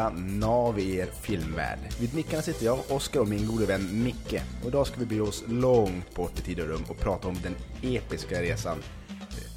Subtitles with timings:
[0.00, 1.78] bästa nav i er filmvärld.
[2.00, 4.42] Vid mickarna sitter jag, Oskar och min gode vän Micke.
[4.62, 7.36] Och idag ska vi bege oss långt bort i tid och rum och prata om
[7.42, 8.78] den episka resan.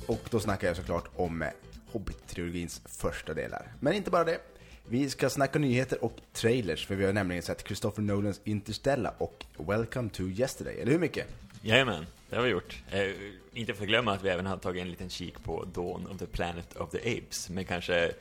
[0.07, 1.43] Och då snackar jag såklart om
[1.92, 3.74] Hobbit-trilogins första delar.
[3.79, 4.38] Men inte bara det.
[4.88, 9.46] Vi ska snacka nyheter och trailers, för vi har nämligen sett Christopher Nolans Interstellar och
[9.57, 11.19] Welcome to Yesterday, eller hur Micke?
[11.61, 12.83] Jajamän, det har vi gjort.
[12.91, 13.11] Eh,
[13.54, 16.18] inte för att glömma att vi även har tagit en liten kik på Dawn of
[16.18, 18.14] the Planet of the Apes, med kanske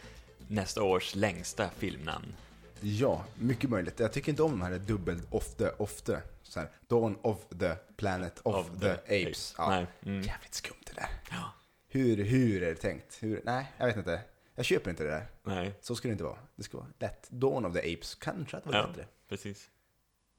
[0.53, 2.35] nästa års längsta filmnamn.
[2.81, 4.01] Ja, mycket möjligt.
[4.01, 6.21] Jag tycker inte om de här dubbel ofta, ofta.
[6.43, 9.55] Så här, Dawn of the Planet of, Of the, the Apes.
[9.59, 9.69] Ja.
[9.69, 10.23] Nej, mm.
[10.23, 11.09] Jävligt skumt det där.
[11.31, 11.53] Ja.
[11.89, 13.23] Hur, hur är det tänkt?
[13.23, 14.21] Hur, nej, jag vet inte.
[14.55, 15.27] Jag köper inte det där.
[15.43, 16.39] Nej, Så ska det inte vara.
[16.57, 17.31] Det ska vara lätt.
[17.31, 19.07] Dawn of the Apes, kanske att det var ja, bättre.
[19.29, 19.71] precis.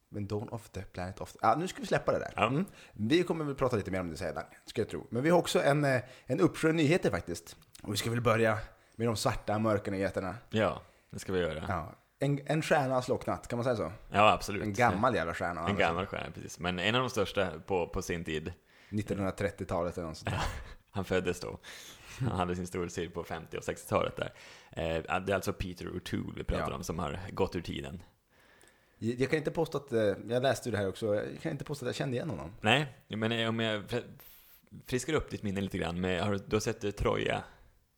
[0.09, 1.39] Men Dawn of the Planet of the...
[1.41, 2.33] Ja, nu ska vi släppa det där.
[2.35, 2.47] Ja.
[2.47, 2.65] Mm.
[2.93, 5.07] Vi kommer väl prata lite mer om det sedan, ska jag tro.
[5.09, 7.55] Men vi har också en, eh, en uppsjö nyheter faktiskt.
[7.81, 8.57] Och vi ska väl börja
[8.95, 10.35] med de svarta, mörka nyheterna.
[10.49, 11.63] Ja, det ska vi göra.
[11.67, 11.95] Ja.
[12.19, 13.91] En, en stjärna har slocknat, kan man säga så?
[14.11, 14.63] Ja, absolut.
[14.63, 15.67] En gammal jävla stjärna.
[15.69, 16.59] En gammal stjärna, precis.
[16.59, 18.53] Men en av de största på, på sin tid.
[18.89, 20.35] 1930-talet eller något sånt.
[20.91, 21.57] Han föddes då.
[22.19, 24.33] Han hade sin storhetstid på 50 och 60-talet där.
[24.71, 26.75] Eh, Det är alltså Peter O'Toole vi pratar Ja.
[26.75, 28.03] om, som har gått ur tiden.
[28.97, 31.63] Jag kan inte påstå att, eh, jag läste ju det här också, jag kan inte
[31.65, 32.51] påstå att jag kände igen honom.
[32.61, 34.11] Nej, men om jag fr-
[34.85, 37.43] friskar upp ditt minne lite grann, med, har du, du har sett eh, Troja?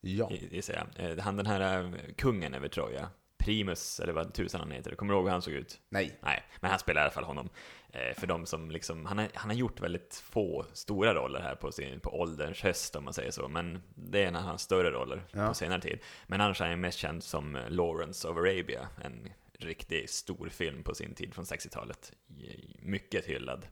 [0.07, 0.29] Ja.
[0.31, 1.11] gissar jag.
[1.11, 5.13] Eh, Han den här eh, kungen över Troja, Primus, eller vad tusan han heter, kommer
[5.13, 5.79] du ihåg hur han såg ut?
[5.89, 6.17] Nej.
[6.21, 7.49] Nej, men han spelar i alla fall honom.
[7.89, 11.55] Eh, för de som liksom, han har, han har gjort väldigt få stora roller här
[11.55, 14.61] på, sin, på ålderns höst om man säger så, men det är en av hans
[14.61, 15.47] större roller Ja.
[15.47, 15.99] på senare tid.
[16.27, 20.83] Men annars är han mest känd som eh, Lawrence of Arabia, en riktigt stor film
[20.83, 22.11] på sin tid från 60-talet.
[22.39, 23.67] I- Mycket hyllad.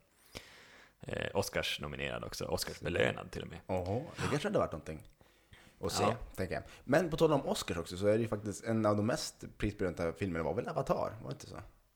[1.07, 3.59] Eh, Oscars nominerad också, Oscars belönad till och med.
[3.67, 4.99] Åh, det kanske hade varit någonting
[5.85, 6.15] att se, Ja.
[6.35, 6.63] tänker jag.
[6.83, 9.43] Men på tal om Oscars också, så är det ju faktiskt en av de mest
[9.57, 11.55] prisbelönta filmerna var väl Avatar, var det inte så?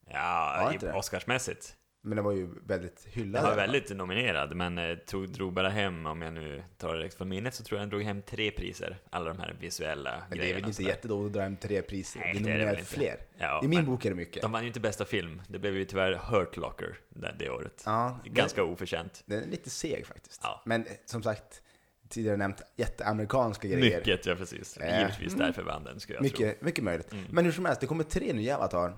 [0.09, 0.93] Ja, Var inte det?
[0.93, 1.73] Oscarsmässigt.
[2.03, 3.43] Men den var ju väldigt hyllad.
[3.43, 6.97] Den var väldigt nominerad, men eh, tog, drog bara hem, om jag nu tar det
[6.99, 8.97] direkt från minnet, så tror jag den drog hem tre priser.
[9.09, 10.59] Alla de här visuella Men det är grejerna.
[10.59, 12.19] väl inte jättedåligt att dra hem tre priser?
[12.19, 13.17] Nej, det är det det nominerat fler.
[13.37, 14.41] Ja, I min men bok är det mycket.
[14.41, 15.41] De vann ju inte bästa film.
[15.47, 17.83] Det blev ju tyvärr Hurt Locker det, det året.
[17.85, 19.23] Ja, Ganska oförtjänt.
[19.25, 20.41] Den är lite seg faktiskt.
[20.43, 20.61] Ja.
[20.65, 21.61] Men eh, som sagt,
[22.09, 23.97] tidigare nämnt jätteamerikanska grejer.
[23.97, 24.78] Mycket, ja precis.
[24.78, 25.45] Eh, Givetvis mm.
[25.45, 27.13] därför vann den, skulle jag Mycket, mycket möjligt.
[27.13, 27.25] Mm.
[27.29, 28.97] Men hur som helst, det kommer tre nya Avatar.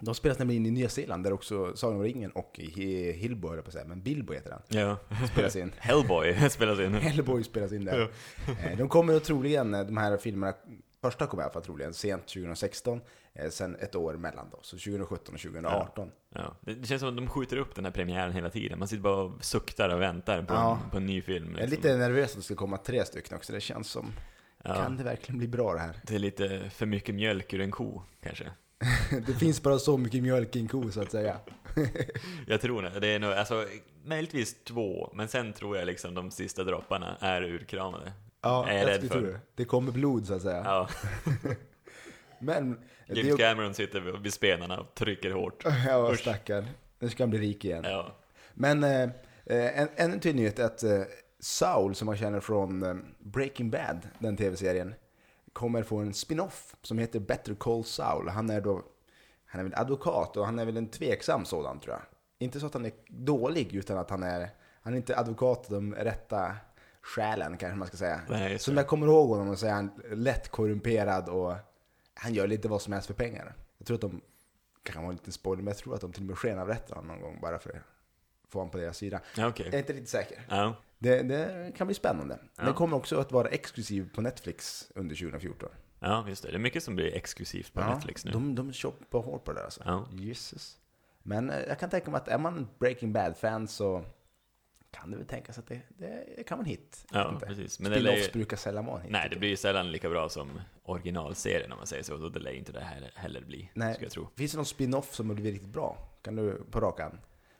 [0.00, 3.48] De spelas nämligen in i Nya Zeeland, där också Sagan om ringen och Hi- Hillbo,
[3.48, 4.80] höll på att säga, men Bilbo heter han, tro.
[4.80, 4.96] Ja.
[5.32, 5.72] spelas in.
[5.78, 6.94] Hellboy spelas in.
[6.94, 8.10] Hellboy spelas in där.
[8.48, 10.54] Eh, De kommer troligen, eh, de här filmerna,
[11.02, 13.00] första kommer i alla fall troligen sent 2016,
[13.34, 16.10] eh, sen ett år emellan då, så 2017 och 2018.
[16.34, 16.56] Ja.
[16.60, 18.78] Det det känns som att de skjuter upp den här premiären hela tiden.
[18.78, 20.78] Man sitter bara och suktar och väntar på, Ja.
[20.84, 21.50] en, på en ny film.
[21.50, 21.82] Jag är liksom.
[21.90, 24.12] lite nervös att det ska komma tre stycken också, det känns som,
[24.62, 24.74] ja.
[24.74, 26.00] kan det verkligen bli bra det här?
[26.06, 28.52] Det är lite för mycket mjölk ur en ko, kanske.
[29.26, 31.36] det finns bara så mycket mjölk i en ko så att säga.
[32.46, 33.00] Jag tror det.
[33.00, 33.66] Det är nog, alltså,
[34.04, 38.12] möjligtvis två, men sen tror jag liksom de sista dropparna är urkramade.
[38.46, 39.22] Ja, Är jag rädd för.
[39.22, 39.40] det.
[39.54, 40.62] Det kommer blod så att säga.
[40.64, 40.88] Ja,
[42.38, 45.64] Men, det James är, Cameron sitter vid- vid spenarna och trycker hårt.
[45.86, 46.18] ja Usch.
[46.20, 46.64] stackarn.
[46.98, 47.84] Nu ska han bli rik igen.
[47.84, 48.16] Ja,
[48.54, 49.02] Men eh,
[49.46, 51.00] eh, en, en till nyhet är att eh,
[51.40, 54.94] Saul, som man känner från eh, Breaking Bad, den tv-serien,
[55.52, 58.28] kommer få en spin-off som heter Better Call Saul.
[58.28, 58.82] Han är då,
[59.46, 62.02] han är väl advokat och han är väl en tveksam sådan tror jag.
[62.38, 64.48] Inte så att han är dålig, utan att han är,
[64.82, 66.56] han är inte advokat de rätta
[67.06, 68.20] skälen kanske man ska säga.
[68.28, 68.72] Nej, det.
[68.72, 71.54] jag kommer ihåg honom så är han lätt korrumperad och
[72.14, 73.54] han gör lite vad som helst för pengar.
[73.78, 74.20] Jag tror att de,
[74.82, 77.08] kanske var en liten spoiler, men jag tror att de till och med skenavrättar honom
[77.16, 77.82] någon gång bara för att
[78.48, 79.20] få honom på deras sida.
[79.36, 79.66] ja okej.
[79.66, 80.46] Jag är inte riktigt säker.
[80.48, 82.38] Ja, Det, det kan bli spännande.
[82.56, 82.64] Ja.
[82.64, 85.68] Den kommer också att vara exklusiv på Netflix under 2014.
[86.00, 86.48] ja, just det.
[86.50, 88.30] Det är mycket som blir exklusivt på Netflix nu.
[88.30, 89.82] De, de choppar hårt på det där alltså.
[89.84, 90.06] Ja.
[90.10, 90.78] Jesus.
[91.22, 94.04] Men eh, jag kan tänka mig att är man Breaking Bad-fan så
[94.90, 95.80] kan det väl tänkas att det,
[96.36, 97.06] det kan vara en hit.
[97.12, 97.80] Ja, precis.
[97.80, 99.12] Men Spin-offs brukar sällan vara en hit.
[99.12, 102.14] nej, det blir ju sällan lika bra som originalserien om man säger så.
[102.24, 103.94] Och det lär inte det här heller bli, Nej.
[103.94, 104.28] skulle jag tro.
[104.36, 105.98] Finns det någon spin-off som har blivit riktigt bra?
[106.22, 107.00] Kan du på rak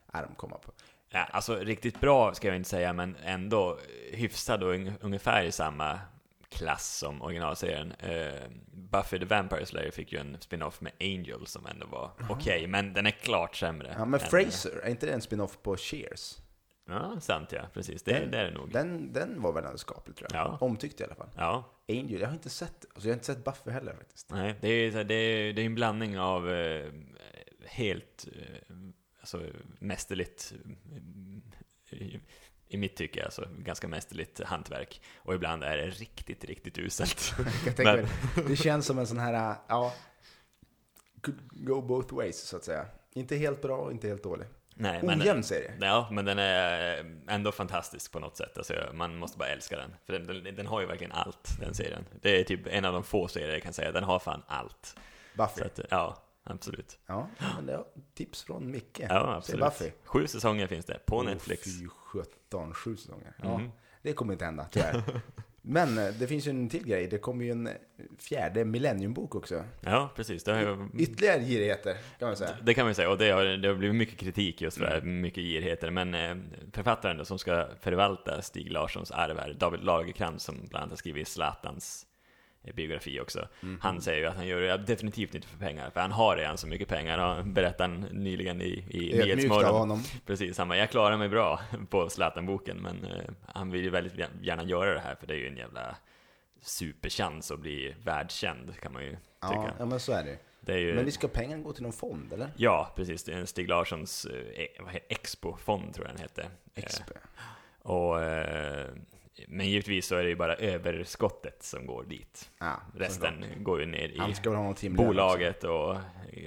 [0.07, 0.73] arm komma på?
[1.09, 3.79] Ja, alltså riktigt bra ska jag inte säga, men ändå
[4.13, 6.01] hyfsad och un- ungefär i samma
[6.49, 7.93] klass som originalserien.
[7.93, 8.41] Uh,
[8.73, 12.93] Buffy the Vampire Slayer fick ju en spin-off med Angel som ändå var okej, men
[12.93, 13.95] den är klart sämre.
[13.99, 16.39] Ja, men Fraser, är inte det en spin-off på Cheers?
[16.89, 18.03] Ja, sant ja, precis.
[18.03, 18.73] Det, Den- det är det nog.
[18.73, 20.47] Den, den var väl ändå skaplig tror jag.
[20.47, 20.59] Ja.
[20.61, 21.29] Omtyckt i alla fall.
[21.37, 24.31] Ja, Angel, jag har inte sett, alltså jag har inte sett Buffy heller faktiskt.
[24.31, 26.93] nej, det är, här- det är, det är en blandning av eh,
[27.65, 28.75] helt eh,
[29.21, 29.43] alltså,
[29.79, 30.55] mästerligt
[31.91, 32.15] eh,
[32.69, 35.01] i mitt tycke, alltså ganska mästerligt hantverk.
[35.17, 37.35] Och ibland är det riktigt, riktigt uselt.
[37.79, 38.07] Mig,
[38.49, 39.95] det känns som en sån här, ja,
[41.21, 42.87] could go both ways så att säga.
[43.13, 44.47] Inte helt bra inte helt dålig.
[44.79, 45.73] Nej, Ojämn serie.
[45.81, 48.59] Ja, men den är ändå fantastisk på något sätt.
[48.59, 49.95] Alltså, man måste bara älska den.
[50.07, 52.05] För den, den, den har ju verkligen allt, den serien.
[52.23, 54.97] Det är typ en av de få serier jag kan säga, den har fan allt.
[55.35, 55.63] Buffy.
[55.65, 56.99] Att, ja, absolut.
[57.07, 57.85] Ja, men det är
[58.15, 59.01] tips från Micke.
[59.01, 59.61] Ja, absolut.
[59.61, 59.91] Buffy.
[60.05, 61.65] Sju säsonger finns det på Oh, Netflix.
[61.65, 63.33] Fy 17, sju säsonger.
[63.43, 63.71] Ja, Mhm.
[64.03, 65.03] det kommer inte hända, tyvärr.
[65.69, 67.07] Men eh, det finns ju en till grej.
[67.07, 67.69] Det kommer ju en
[68.19, 69.65] fjärde Millennium-bok också.
[69.81, 70.45] Ja, precis.
[70.45, 72.51] Det, har ju, Ytterligare girigheter, kan man säga.
[72.63, 74.85] det kan man ju säga, och det har, det har blivit mycket kritik just för
[74.85, 75.91] det här, mycket girigheter.
[75.91, 76.37] Men eh,
[76.73, 80.97] författaren då, som ska förvalta Stig Larssons arv här, David Lagercrantz, som bland annat har
[80.97, 82.16] skrivit Zlatans eh,
[82.75, 83.49] biografi också.
[83.61, 83.79] Mhm.
[83.83, 86.59] Han säger ju att han gör det definitivt inte för pengar, för han har redan
[86.59, 90.01] så mycket pengar, han berättade han nyligen i, i Nyhetsmorgon.
[90.27, 91.61] Precis, han bara, jag klarar mig bra
[91.91, 95.39] på Zlatan-boken, men eh, han vill ju väldigt gärna göra det här, för det är
[95.39, 95.97] ju en jävla
[96.61, 99.75] superchans att bli världskänd, kan man ju Ja, tycka.
[99.79, 100.95] ja, men så är det Det är ju...
[100.95, 102.49] Men vi ska pengarna gå till någon fond, eller?
[102.57, 103.25] Ja, precis.
[103.25, 106.47] Det är en Stig Larssons eh, Expo-fond, tror jag den hette.
[106.75, 107.13] Expo.
[107.15, 108.87] Eh, och, eh,
[109.49, 112.51] men givetvis så är det ju bara överskottet som går dit.
[112.59, 114.19] Ja, Resten går ju ner i
[114.91, 115.97] bolaget och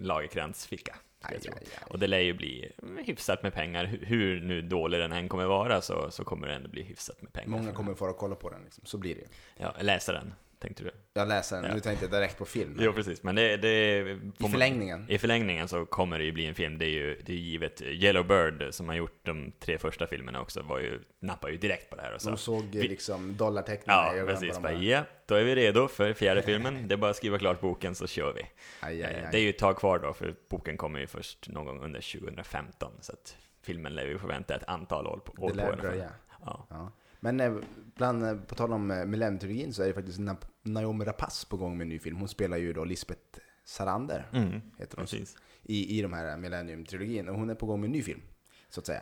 [0.01, 0.95] Lagercrantz ficka.
[1.21, 1.55] Aj, jag tror.
[1.55, 1.87] aj, aj.
[1.89, 2.71] Och det lär ju bli
[3.05, 3.85] hyfsat med pengar.
[3.85, 7.33] Hur- nu dålig den än kommer vara så, så kommer det ändå bli hyfsat med
[7.33, 7.49] pengar.
[7.49, 8.85] Många kommer få kolla på den, liksom.
[8.85, 9.27] så blir det ju.
[9.57, 10.91] Ja, läsa den, tänkte du?
[11.13, 11.73] Jag läser den, Ja.
[11.73, 12.77] nu tänkte jag direkt på film.
[12.79, 13.23] Jo, precis.
[13.23, 13.57] Men det...
[13.57, 13.99] det
[14.39, 15.05] I förlängningen.
[15.09, 17.81] I förlängningen så kommer det ju bli en film, det är ju det är givet.
[17.81, 21.89] Yellow Bird, som har gjort de tre första filmerna också, var ju, nappar ju direkt
[21.89, 24.59] på det här och sa De såg Vi- liksom dollarteckningarna Ja, i precis.
[24.59, 26.87] Bara, ja, då är vi redo för fjärde filmen.
[26.87, 28.41] Det är bara att skriva klart boken så kör vi.
[28.41, 29.29] Aj, aj, Eh, aj.
[29.31, 32.01] Det är ju ett tag kvar då, för boken kommer ju först någon gång under
[32.19, 32.91] 2015.
[33.01, 35.43] Så att filmen lär vi få vänta ett antal år på.
[35.43, 36.09] År Det lär dröja.
[36.45, 36.67] Ja.
[36.69, 36.91] Ja.
[37.19, 37.55] Men eh,
[37.95, 41.57] bland, eh, på tal om eh, Millennium-trilogin så är det faktiskt Na- Naomi Rapace på
[41.57, 42.17] gång med en ny film.
[42.17, 45.37] Hon spelar ju då Lisbeth Salander, Mm, heter hon, precis.
[45.63, 47.27] i, i de här Millennium-trilogin.
[47.29, 48.21] Och hon är på gång med en ny film,
[48.69, 49.01] så att säga.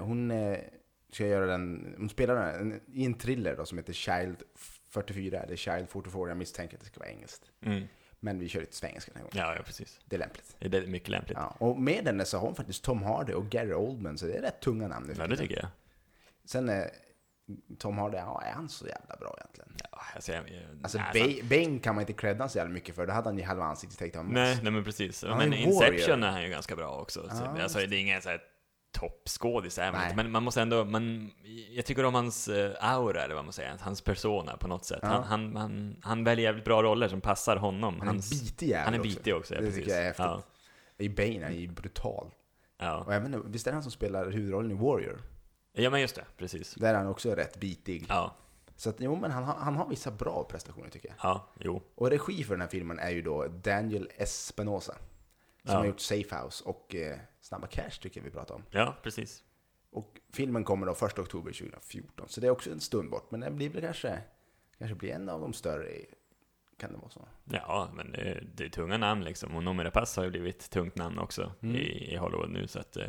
[0.00, 0.32] Hon
[1.12, 4.42] ska göra den, hon spelar den i en thriller då som heter Child
[4.88, 6.28] 44, eller Child 44.
[6.28, 7.50] Jag misstänker att det ska vara engelskt.
[7.62, 7.84] Mm.
[8.20, 9.48] Men vi kör lite svengelska den här gången.
[9.48, 10.00] Ja, ja, precis.
[10.04, 10.56] Det är lämpligt.
[10.58, 11.38] Det är mycket lämpligt.
[11.38, 11.56] Ja.
[11.58, 14.42] Och med den så har hon faktiskt Tom Hardy och Gary Oldman, så det är
[14.42, 15.14] rätt tunga namn.
[15.18, 15.68] Ja, det tycker jag.
[16.44, 16.68] Sen
[17.78, 19.76] Tom Hardy, ja, är han så jävla bra egentligen?
[19.92, 20.44] Ja, alltså, jag,
[20.82, 23.38] Alltså nej, Ba- Bane kan man inte credda så jävla mycket för, då hade han
[23.38, 25.22] ju halva ansiktet täckt av Nej, nej men precis.
[25.24, 25.80] Han men en Inception
[26.20, 26.24] warrior.
[26.24, 27.28] är han ju ganska bra också.
[27.30, 28.40] Så, Ja, alltså, det är ingen så här
[28.92, 29.78] toppskådis,
[30.16, 31.30] men man måste ändå, man,
[31.70, 34.98] jag tycker om hans eh, aura, eller vad man säger, hans persona på något sätt.
[35.02, 35.08] Ja.
[35.08, 37.94] Han, han, han, han väljer jävligt bra roller som passar honom.
[37.98, 39.80] Han är hans, bitig jävel han är bitig också, ja, Det precis.
[39.84, 40.24] tycker jag är häftigt.
[40.26, 40.42] Ja,
[40.98, 42.30] I Bane är ju brutal.
[42.78, 42.96] ja.
[42.98, 45.20] Och även, visst är det han som spelar huvudrollen i Warrior?
[45.82, 46.74] Ja, men just det, precis.
[46.74, 48.06] Där är han också rätt bitig.
[48.08, 48.34] Ja,
[48.76, 51.16] Så att, jo men han, han har vissa bra prestationer tycker jag.
[51.22, 51.82] ja, jo.
[51.94, 54.92] Och regi för den här filmen är ju då Daniel Espinosa.
[54.92, 55.78] Som Ja.
[55.78, 58.62] har gjort Safe House och eh, Snabba Cash tycker jag vi pratar om.
[58.70, 59.42] Ja, precis.
[59.90, 62.28] Och filmen kommer då 1 oktober 2014.
[62.28, 63.30] Så det är också en stund bort.
[63.30, 64.18] Men den blir väl kanske,
[64.78, 65.88] kanske blir en av de större.
[66.78, 67.28] Kan det vara så?
[67.44, 69.56] Ja, men det, det är tunga namn liksom.
[69.56, 71.76] Och Noomi Rapace har ju blivit ett tungt namn också Mm.
[71.76, 72.66] i, i Hollywood nu.
[72.68, 73.06] Så att, eh,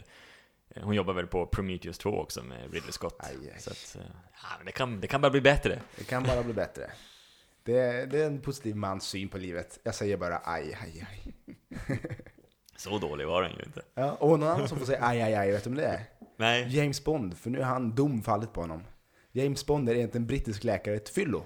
[0.83, 3.15] hon jobbar väl på Prometheus 2 också med Ridley Scott.
[3.19, 3.61] Aj, aj.
[3.61, 5.81] Så att, eh, ja, men det, kan, det kan bara bli bättre.
[5.97, 6.91] Det kan bara bli bättre.
[7.63, 9.79] Det, det är en positiv mans syn på livet.
[9.83, 11.33] Jag säger bara aj, aj, aj.
[12.75, 13.81] Så dålig var den ju inte.
[13.93, 16.03] Ja, och någon annan som får säga aj, aj, aj, vet du om det är?
[16.37, 16.77] Nej.
[16.77, 18.83] James Bond, för nu har han dom fallit på honom.
[19.31, 21.45] James Bond är egentligen en brittisk läkare, ett fyllo,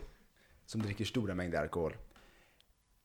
[0.66, 1.96] som dricker stora mängder alkohol.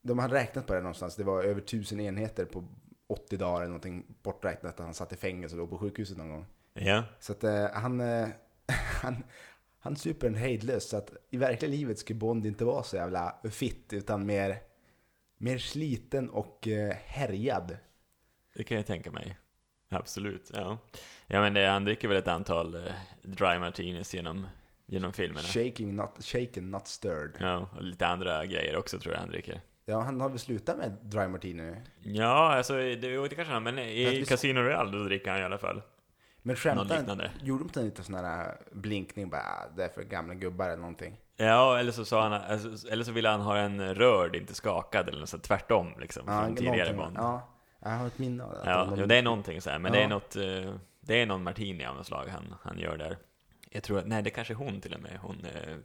[0.02, 2.64] De hade räknat på det någonstans, det var över tusen enheter på
[3.06, 6.28] 80 dagar eller någonting borträknat att han satt i fängelse och låg på sjukhuset någon
[6.28, 6.46] gång.
[6.72, 7.04] Ja.
[7.20, 8.28] Så att eh, han, eh,
[9.02, 9.24] han,
[9.78, 13.36] han super en hejdlöst, så att i verkliga livet skulle Bond inte vara så jävla
[13.50, 14.58] fit, utan mer,
[15.36, 17.76] mer sliten och eh, härjad.
[18.54, 19.38] Det kan jag tänka mig.
[19.88, 20.78] Absolut, ja.
[21.26, 22.92] Ja men det, han dricker väl ett antal eh,
[23.22, 24.46] dry martinis genom,
[24.86, 25.48] genom filmerna.
[25.48, 27.36] Shaking not, shaken, not stirred.
[27.40, 29.60] Ja, och lite andra grejer också tror jag han dricker.
[29.86, 31.76] Ja, han har väl slutat med dry martini nu?
[32.02, 35.40] Ja, alltså det, jo, det kanske han, men i visst- Casino Royale då dricker han
[35.40, 35.82] i alla fall.
[36.42, 37.30] Men liknande.
[37.42, 40.66] Gjorde de inte en liten sån här blinkning bara, "Ah, det är för gamla gubbar
[40.66, 41.16] eller någonting?
[41.36, 45.08] Ja, eller så sa han, alltså, eller så ville han ha en rörd, inte skakad
[45.08, 46.94] eller något så tvärtom liksom, från tidigare.
[46.94, 47.16] Bond.
[47.16, 47.48] Ja,
[47.80, 48.60] jag har ett minne av det.
[48.64, 49.98] Ja, De- det är någonting så här, men Ja.
[49.98, 53.16] det är något, eh, det är någon martini av något slag han, han gör där.
[53.70, 55.76] Jag tror att, nej det kanske är hon till och med, hon, eh,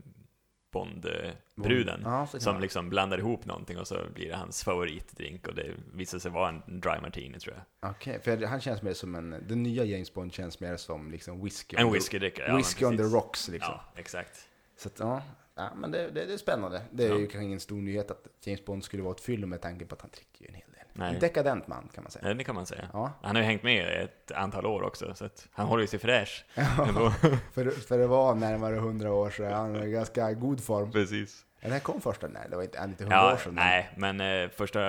[0.72, 2.02] Bond-bruden.
[2.04, 6.20] Ja, som liksom blandar ihop någonting och så blir det hans favoritdrink och det visar
[6.20, 7.92] sig vara en dry martini tror jag.
[7.92, 11.44] Okej, för han känns mer som en, den nya James Bond känns mer som liksom
[11.44, 11.76] whisky.
[11.80, 13.74] En whiskydrickare, ja, Whisky on the rocks liksom.
[13.74, 14.48] Ja, exakt.
[14.78, 15.22] Så att, ja,
[15.56, 16.82] ja, men det, det, det är spännande.
[16.92, 17.18] Det är Ja.
[17.20, 19.96] ju kanske ingen stor nyhet att James Bond skulle vara ett fyllo med tanke på
[19.96, 20.64] att han dricker ju en hel.
[21.00, 21.14] Nej.
[21.14, 22.28] En dekadent man kan man säga.
[22.28, 22.90] Ja, det kan man säga.
[22.94, 25.88] Ja, Han har ju hängt med ett antal år också, så att han håller ju
[25.88, 26.46] sig fräsch.
[26.56, 26.66] ja.
[27.54, 30.92] För, för det var närmare 100 år så är han i ganska god form.
[30.92, 31.46] Precis.
[31.62, 33.56] Den här kom första, nej det var inte, inte 100 Ja, år sedan.
[33.56, 34.82] nej, men eh, första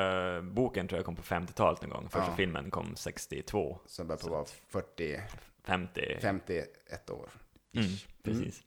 [0.42, 2.08] boken tror jag kom på 50-talet någon gång.
[2.08, 2.36] Första Ja.
[2.36, 4.44] filmen kom 62, Som börjar på att vara
[4.84, 5.20] 40,
[5.64, 6.18] 50.
[6.20, 7.28] 51 år.
[7.74, 7.88] Mm,
[8.22, 8.60] precis.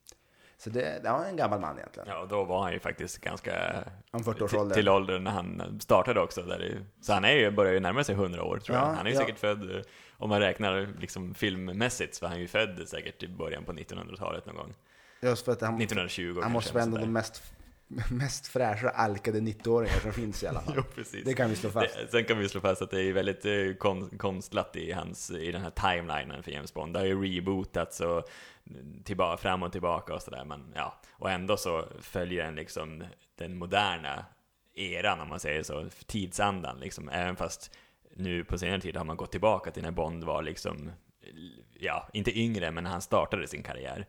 [0.64, 2.10] Så det, det var en gammal man egentligen.
[2.10, 4.76] Ja, och då var han ju faktiskt ganska Om 40 års ålder.
[4.76, 6.42] till åldern när han startade också.
[6.42, 8.94] Där det, så han är ju, börjar ju närma sig 100 år tror Ja, jag.
[8.96, 9.22] Han är ju ja.
[9.22, 9.86] säkert född,
[10.18, 14.46] om man räknar liksom filmmässigt, så var han ju född säkert i början på 1900-talet
[14.46, 14.74] någon gång.
[15.22, 17.44] Just för att han, 1920 han måste vara en av de mest,
[18.12, 20.76] mest fräscha alkade 90-åringar som finns i alla fall.
[20.98, 21.04] Jo.
[21.26, 21.96] Det kan vi slå fast.
[21.96, 25.32] Det, sen kan vi slå fast att det är väldigt eh, kon, konstlat i, hans,
[25.32, 26.94] i den här timelinen för James Bond.
[26.94, 28.30] Det har ju rebootats och
[29.04, 30.46] tillbaka, fram och tillbaka och sådär.
[30.46, 33.04] Men ja, och ändå så följer den liksom
[33.36, 34.26] den moderna
[34.74, 37.10] eran, om man säger så, tidsandan liksom.
[37.10, 37.78] Även fast
[38.16, 40.92] nu på senare tid har man gått tillbaka till när Bond var liksom,
[41.80, 44.06] ja, inte yngre, men när han startade sin karriär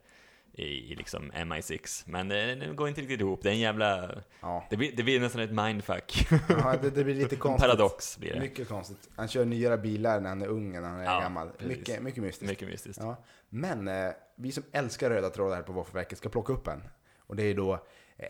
[0.56, 2.02] i, i liksom MI6.
[2.06, 3.42] Men det, det går inte riktigt ihop.
[3.42, 4.10] Det är en jävla...
[4.40, 6.26] Ja, Det blir, det blir nästan ett mindfuck.
[6.48, 7.62] ja det, det blir lite konstigt.
[7.68, 8.40] paradox blir det.
[8.40, 9.08] Mycket konstigt.
[9.16, 11.48] Han kör nyare bilar när han är ung än när han är Ja, gammal.
[11.50, 11.68] precis.
[11.78, 12.50] Mycket, mycket mystiskt.
[12.50, 12.98] Mycket mystiskt.
[13.02, 13.24] Ja.
[13.48, 16.82] Men eh, vi som älskar röda trådar här på Våffelverket ska plocka upp en.
[17.18, 17.72] Och det är då
[18.16, 18.26] eh,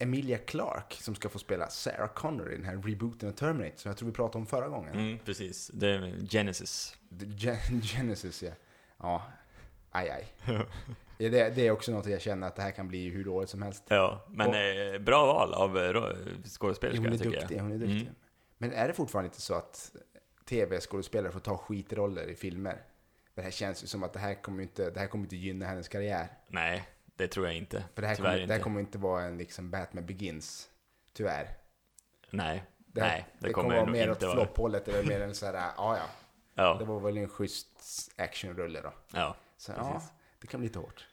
[0.00, 3.88] Emilia Clarke som ska få spela Sarah Connor i den här rebooten av Terminator som
[3.88, 4.94] jag tror vi pratade om förra gången.
[4.94, 5.70] Mm, precis.
[5.70, 6.96] Är Genesis.
[7.20, 8.50] The Gen- Genesis ja.
[8.98, 9.22] Ja,
[9.90, 10.26] aj aj.
[11.18, 13.50] Ja, det, det är också något jag känner att det här kan bli hur dåligt
[13.50, 13.84] som helst.
[13.88, 17.62] Ja, men Och- eh, bra val av eh, ro- skådespelerska, Hon är tycker duktig, jag.
[17.62, 18.00] hon är duktig.
[18.02, 18.14] Mm.
[18.58, 19.92] Men är det fortfarande inte så att
[20.48, 22.82] tv-skådespelare får ta skitroller i filmer?
[23.34, 25.66] Det här känns ju som att det här kommer inte, det här kommer inte gynna
[25.66, 26.28] hennes karriär.
[26.48, 27.84] Nej, det tror jag inte.
[27.94, 28.62] För det här, Tyvärr kommer, det här inte.
[28.64, 30.68] kommer inte vara en liksom Batman Begins.
[31.12, 31.48] Tyvärr.
[32.30, 35.20] Nej, Det, här- nej, det, det kommer, kommer vara mer åt inte flopphållet eller mer
[35.20, 36.06] en så här, ja ja.
[36.54, 38.92] Det Ja, var väl en schysst actionrulle då.
[39.14, 39.36] ja.
[39.56, 40.12] Så ja, Precis.
[40.44, 41.06] Det kan bli lite hårt.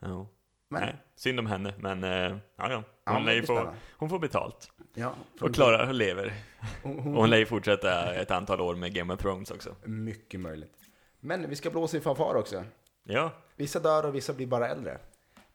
[0.00, 0.26] ja.
[0.68, 2.82] Men, Nej, synd om henne, men eh, ja, ja.
[3.12, 4.70] Hon, lär ju få, hon får betalt.
[4.94, 6.34] Ja, Och klarar och lever.
[6.82, 9.74] Hon, Och hon, hon lär ju fortsätta ett antal år med Game of Thrones också.
[9.84, 10.78] mycket möjligt.
[11.20, 12.64] Men vi ska blåsa i fanfar också.
[13.02, 14.98] Ja, Vissa dör och vissa blir bara äldre.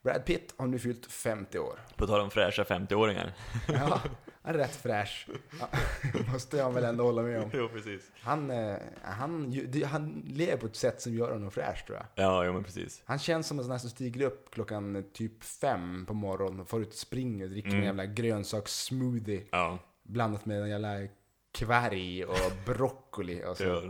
[0.02, 1.78] Brad Pitt har nu fyllt 50 år.
[1.96, 3.32] på tal om fräscha 50-åringar.
[3.68, 4.00] Ja,
[4.42, 5.26] han är rätt fräsch.
[5.60, 5.68] Ja,
[6.32, 7.50] måste jag väl ändå hålla med om.
[7.52, 8.10] jo, precis.
[8.20, 12.06] Han, eh, han, han lever på ett sätt som gör honom fräsch tror jag.
[12.24, 13.02] Ja, jo men precis.
[13.04, 16.60] Han känns som en sån här som stiger upp klockan eh, typ fem på morgonen
[16.60, 17.80] och får ut och springer och dricker Mm.
[17.80, 20.88] en jävla grönsakssmoothie Ja, blandat med en jävla
[21.52, 23.82] kvarg och broccoli och så.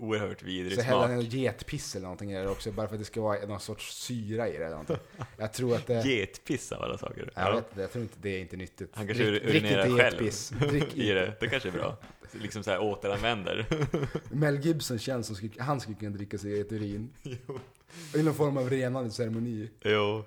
[0.00, 1.24] oerhört vidrig Så häller han smak.
[1.34, 3.94] en getpiss eller någonting i det också bara för att det ska vara någon sorts
[4.04, 4.56] syra i det.
[4.56, 4.96] Eller någonting.
[5.36, 6.06] Jag tror att det...
[6.06, 7.30] Getpiss av alla saker.
[7.34, 8.90] Jag, vet, inte, jag tror inte det är inte nyttigt.
[8.92, 10.68] Han kanske Drick- drick urinerar inte själv.
[10.70, 11.36] Drick i det.
[11.40, 11.96] Det kanske är bra.
[12.32, 13.66] Liksom så här återanvänder.
[14.34, 17.10] Mel Gibson känns som han skulle kunna dricka sig eget urin.
[18.14, 19.70] I någon form av renande ceremoni.
[19.82, 20.24] jo.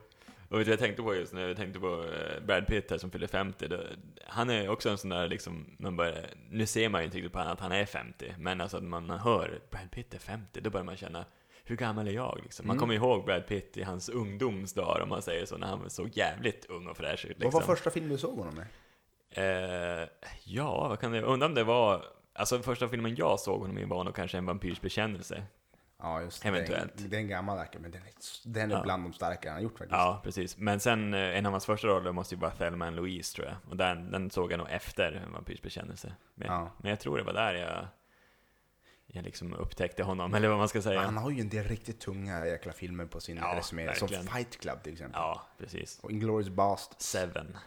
[0.50, 2.92] Och vet du vad jag tänkte på just när jag tänkte på eh, Brad Pitt
[2.92, 3.68] här som fyller 50.
[3.68, 3.80] Då,
[4.26, 7.34] han är också en sån där liksom, man börjar, nu ser man ju inte riktigt
[7.34, 8.34] på honom att han är 50.
[8.38, 11.26] Men alltså när man hör Brad Pitt är 50, då börjar man känna
[11.64, 12.68] hur gammal är jag liksom?
[12.68, 12.80] Man Mm.
[12.80, 16.08] kommer ihåg Brad Pitt i hans ungdomsdagar om man säger så, när han var så
[16.14, 17.60] jävligt ung och fräsch ut Vad liksom.
[17.62, 18.66] var första filmen du såg honom med?
[20.02, 20.08] Eh,
[20.44, 23.86] ja, vad kan det, undra om det var, alltså första filmen jag såg honom i
[23.86, 25.44] var nog kanske en vampyrs bekännelse.
[26.00, 26.48] Ja, just det.
[26.50, 26.92] Eventuellt.
[26.98, 28.10] Det är en, det är en gammal rackare, men den är,
[28.50, 28.84] den är Ja.
[28.84, 29.92] bland de starkare han har gjort faktiskt.
[29.92, 30.58] Ja, precis.
[30.58, 33.48] Men sen, eh, en av hans första roller måste ju vara Thelma and Louise tror
[33.48, 33.56] jag.
[33.70, 36.14] Och den, den såg jag nog efter vampyrs bekännelse.
[36.36, 36.72] Men, Ja.
[36.78, 37.88] men jag tror det var där jag,
[39.08, 41.02] jag liksom upptäckte honom, eller vad man ska säga.
[41.02, 43.96] Han har ju en del riktigt tunga jäkla filmer på sin Ja, resumé.
[43.96, 44.08] Som.
[44.08, 45.20] Fight Club till exempel.
[45.22, 46.00] Ja, precis.
[46.04, 47.06] Och Inglourious Basterds.
[47.06, 47.58] Seven.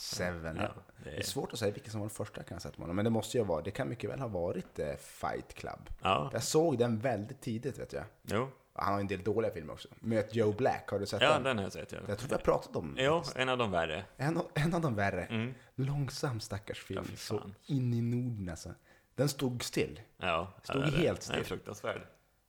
[0.00, 0.56] Seven.
[0.56, 0.62] Ja.
[0.62, 2.62] Ja, det Det är är, svårt att säga vilken som var den första kan jag
[2.62, 2.96] säga till honom.
[2.96, 5.90] Men det måste ju vara, det kan mycket väl ha varit eh, Fight Club.
[6.02, 8.04] ja, Jag såg den väldigt tidigt vet jag.
[8.22, 8.48] jo.
[8.72, 9.88] Han har en del dåliga filmer också.
[10.00, 11.42] Möt Joe Black, har du sett Ja, den?
[11.42, 11.92] den har jag sett.
[11.92, 13.04] Ja, Jag tror vi har pratat om den.
[13.04, 14.04] jo, en av de värre.
[14.16, 15.24] En, av- en av de värre.
[15.24, 15.54] Mm.
[15.74, 17.04] Långsam stackars film.
[17.10, 18.74] Ja, så in i Norden alltså.
[19.14, 20.00] Den stod still.
[20.16, 21.44] Ja, Stod ja, det- helt Den är still.
[21.44, 22.02] fruktansvärd.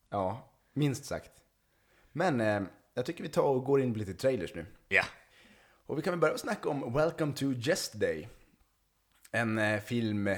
[0.10, 1.32] Ja, minst sagt.
[2.12, 2.62] Men eh,
[2.94, 4.66] jag tycker vi tar och går in på lite trailers nu.
[4.88, 5.04] Ja.
[5.92, 8.30] Och vi kan väl börja snacka om Welcome to Yesterday.
[9.32, 10.30] En eh, film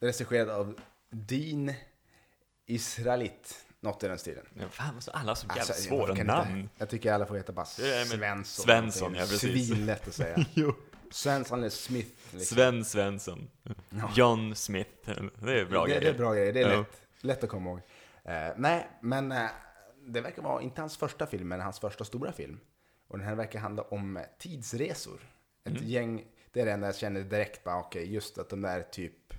[0.00, 1.72] regisserad av Dean
[2.66, 3.64] Israelit.
[3.80, 4.46] Något i den stilen.
[4.54, 6.58] Ja, fan, så alla har så jävla Alltså, svåra namn.
[6.60, 8.44] Inte, jag tycker alla får heta bara Svensson.
[8.44, 9.68] Svensson, ja, precis.
[9.68, 10.44] Svinlätt att säga.
[10.54, 10.74] jo.
[11.10, 12.10] Svensson eller Smith.
[12.30, 12.56] Liksom.
[12.56, 13.50] Sven Svensson.
[14.14, 15.10] John Smith.
[15.38, 16.00] Det är bra det, grejer.
[16.00, 16.78] det är bra grejer, det är Ja.
[16.78, 17.80] lätt, lätt att komma ihåg.
[18.24, 19.50] Eh, nej, men eh,
[20.06, 22.60] det verkar vara inte hans första film, men hans första stora film.
[23.08, 25.20] Och den här verkar handla om eh, tidsresor.
[25.64, 25.84] Ett Mm.
[25.84, 29.34] gäng, det är det enda jag känner direkt, bara okej, just att de där typ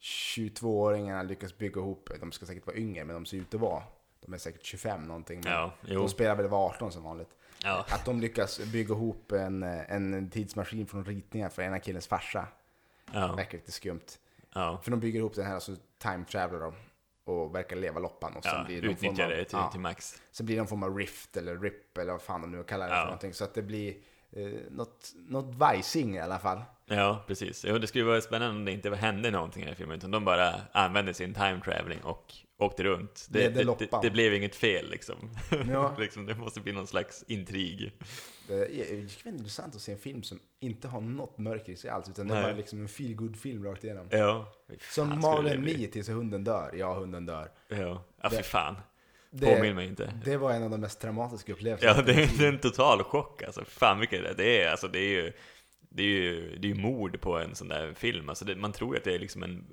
[0.00, 3.82] 22-åringarna lyckas bygga ihop, de ska säkert vara yngre, men de ser ut att vara,
[4.20, 5.40] de är säkert 25 någonting.
[5.44, 7.30] Men Ja, de spelar väl var 18 som vanligt.
[7.64, 7.86] Ja.
[7.90, 12.46] Att de lyckas bygga ihop en, eh, en tidsmaskin från ritningar för ena killens farsa,
[13.12, 13.34] Ja.
[13.34, 14.18] verkar lite skumt.
[14.54, 14.80] Ja.
[14.82, 16.74] För de bygger ihop den här, alltså time traveler då,
[17.28, 18.36] och verkar leva loppan.
[18.36, 20.22] Och sen Ja, blir det någon form utnyttja av, det till, ja, till max.
[20.30, 22.88] Sen blir det någon form av rift eller rip eller vad fan de nu kallar
[22.88, 23.00] det Ja.
[23.00, 23.34] för någonting.
[23.34, 23.96] Så att det blir
[24.32, 26.60] eh, något, något vajsing i alla fall.
[26.88, 27.64] Ja, precis.
[27.68, 30.10] Jo, det skulle vara spännande om det inte hände någonting i den här filmen, utan
[30.10, 33.26] de bara använde sin time traveling och åkte runt.
[33.30, 35.30] Det, det, det, det blev inget fel liksom.
[35.70, 35.94] Ja.
[35.98, 36.26] liksom.
[36.26, 37.92] Det måste bli någon slags intrig.
[38.48, 42.08] Det är intressant att se en film som inte har något mörker i sig alls,
[42.08, 44.06] utan det är bara liksom en feel good film rakt igenom.
[44.10, 44.52] Ja.
[44.94, 45.64] Som Marlon.
[45.64, 46.70] Me tills hunden dör.
[46.74, 47.50] Ja, hunden dör.
[47.68, 48.76] Ja, ja fy fan.
[49.30, 50.12] Det, Påminn mig inte.
[50.24, 51.92] det var en av de mest traumatiska upplevelserna.
[51.96, 53.64] Ja, det är, det är en total chock alltså.
[53.64, 54.34] Fan vilket det är.
[54.34, 55.32] Det är, alltså, det är ju...
[55.98, 58.28] Det är ju det är ju mord på en sån där film.
[58.28, 59.64] Alltså det, man tror ju att det är liksom en,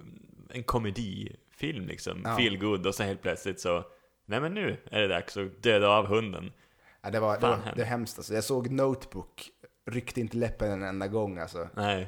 [0.49, 2.21] en komedifilm liksom.
[2.25, 2.37] Ja.
[2.37, 3.83] Feel good och så helt plötsligt så...
[4.25, 6.51] Nej men nu är det dags att döda av hunden.
[7.01, 8.33] Ja, det var, det var det hemskt alltså.
[8.33, 9.49] Jag såg Notebook,
[9.91, 11.69] ryckte inte läppen en enda gång alltså.
[11.75, 12.07] Nej.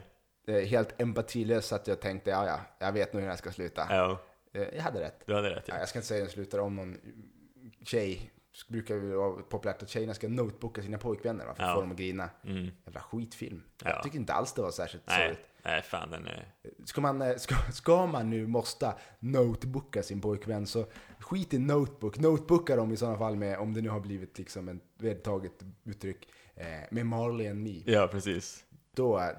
[0.67, 3.87] Helt empatilöst att jag tänkte, ja ja, jag vet nog hur här ska sluta.
[3.89, 4.19] Ja,
[4.53, 5.23] Eh, Jag hade rätt.
[5.25, 5.79] du hade rätt Ja, ja.
[5.79, 6.97] jag ska inte säga att den slutar om någon
[7.83, 8.31] tjej.
[8.67, 11.75] Det brukar ju vara populärt att tjejerna ska notebooka sina pojkvänner va, för att Ja.
[11.75, 12.29] få dem att grina.
[12.43, 12.69] Mm.
[12.85, 13.63] Jävla skitfilm.
[13.83, 13.89] Ja.
[13.89, 15.47] Jag tycker inte alls det var särskilt Nej, sorgligt.
[15.63, 16.47] nej fan den är...
[16.85, 20.85] Ska man, eh, ska, ska man nu måste notebooka sin pojkvän så
[21.19, 22.19] skit i notebook.
[22.19, 26.27] Notebooka dem i sådana fall med, om det nu har blivit liksom en vedertaget uttryck,
[26.55, 27.81] eh, med Marley and Me.
[27.85, 28.65] Ja, precis.
[28.95, 29.31] Då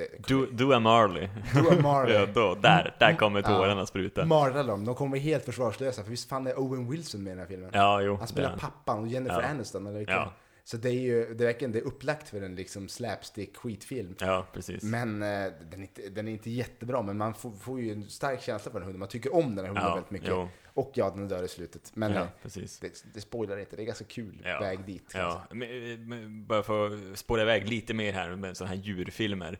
[0.00, 0.28] det...
[0.28, 1.28] Du, du är Marley.
[1.54, 2.14] Du är Marley.
[2.20, 3.46] ja, då, där, där kommer Ja.
[3.48, 4.24] tårarna spruta.
[4.24, 4.84] Marra dem.
[4.84, 7.70] De kommer helt försvarslösa, för visst fan är Owen Wilson med i den här filmen?
[7.74, 8.16] Ja, jo.
[8.16, 9.48] Han spelar pappan och Jennifer Ja.
[9.48, 9.86] Aniston.
[9.86, 10.04] Eller.
[10.08, 10.32] Ja.
[10.64, 14.14] Så det är ju det är verkligen det är upplagt för en liksom slapstick skitfilm.
[14.20, 14.82] Ja, precis.
[14.82, 15.28] Men eh,
[15.70, 18.72] den, är inte, den är inte jättebra, men man får, får ju en stark känsla
[18.72, 18.98] för den hunden.
[19.00, 20.28] Man tycker om den här hunden ja, väldigt mycket.
[20.30, 21.92] Jo, Och ja, den dör i slutet.
[21.94, 22.78] Men ja, eh, precis.
[22.78, 24.60] det, det spoilar inte, det är ganska kul Ja.
[24.60, 25.12] väg dit.
[25.14, 29.58] Ja, men, men bara för att spåra iväg lite mer här med sådana här djurfilmer.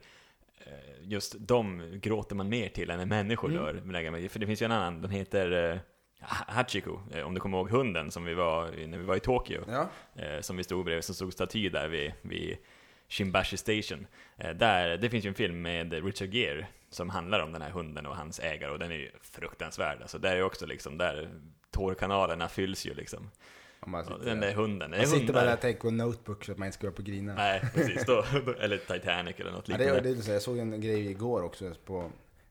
[0.66, 3.62] Eh, Just de gråter man mer till än när människor Mm.
[3.62, 4.28] dör, mig.
[4.28, 5.78] För det finns ju en annan, den heter eh,
[6.20, 9.20] Ha- Hachiko, eh, om du kommer ihåg hunden som vi var när vi var i
[9.20, 9.64] Tokyo.
[9.68, 9.88] Ja.
[10.40, 12.56] som vi stod bredvid, som stod staty där vid, vid
[13.08, 14.06] Shimbashi Station.
[14.54, 18.06] Där, det finns ju en film med Richard Gere som handlar om den här hunden
[18.06, 19.98] och hans ägare och den är ju fruktansvärd.
[20.02, 21.28] Alltså där är också liksom, där
[21.70, 23.30] tårkanalerna fylls ju liksom.
[23.86, 26.44] Man Och sitter, den där hunden, det man sitter bara där och tänker på notebook
[26.44, 27.34] så att man inte ska vara på grina.
[27.34, 28.04] Nej, precis.
[28.06, 28.24] Då,
[28.60, 30.00] eller Titanic eller något Ja, liknande.
[30.00, 32.10] det, det, så, jag såg en grej igår också på,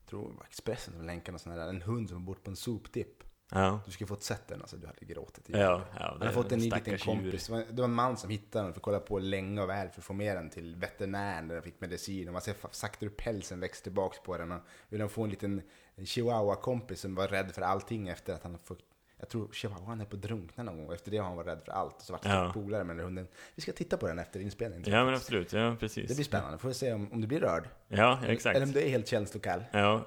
[0.10, 2.56] tror det Expressen som länkade och sån här, en hund som var bort på en
[2.56, 3.24] soptipp.
[3.52, 5.46] Ja, Du skulle fått sett den, alltså du hade gråtit.
[5.48, 5.82] ja, ja.
[6.00, 7.48] Han det hade fått en ny liten kompis.
[7.48, 9.70] Det var, det var en man som hittade den för att kolla på länge och
[9.70, 12.28] väl för att få med den till veterinären där den fick medicin.
[12.28, 14.52] Och man ser sakta hur pälsen växte tillbaks på den.
[14.52, 15.62] Och ville få en liten
[16.06, 18.84] chihuahua-kompis som var rädd för allting efter att han har fått
[19.20, 21.62] jag tror chihuahuan är på att drunkna någon gång efter det har han varit rädd
[21.66, 21.96] för allt.
[21.96, 22.52] Och så vart det Ja.
[22.54, 23.28] polare med den hunden.
[23.56, 24.92] Vi ska titta på den efter inspelningen.
[24.94, 25.54] Ja, men absolut.
[25.54, 26.16] Ja, Det precis.
[26.16, 26.58] blir spännande.
[26.58, 27.70] Får vi se om, om du blir rörd.
[27.88, 28.56] Ja, exakt.
[28.56, 29.64] Eller om du är helt känslokall.
[29.72, 30.06] Ja,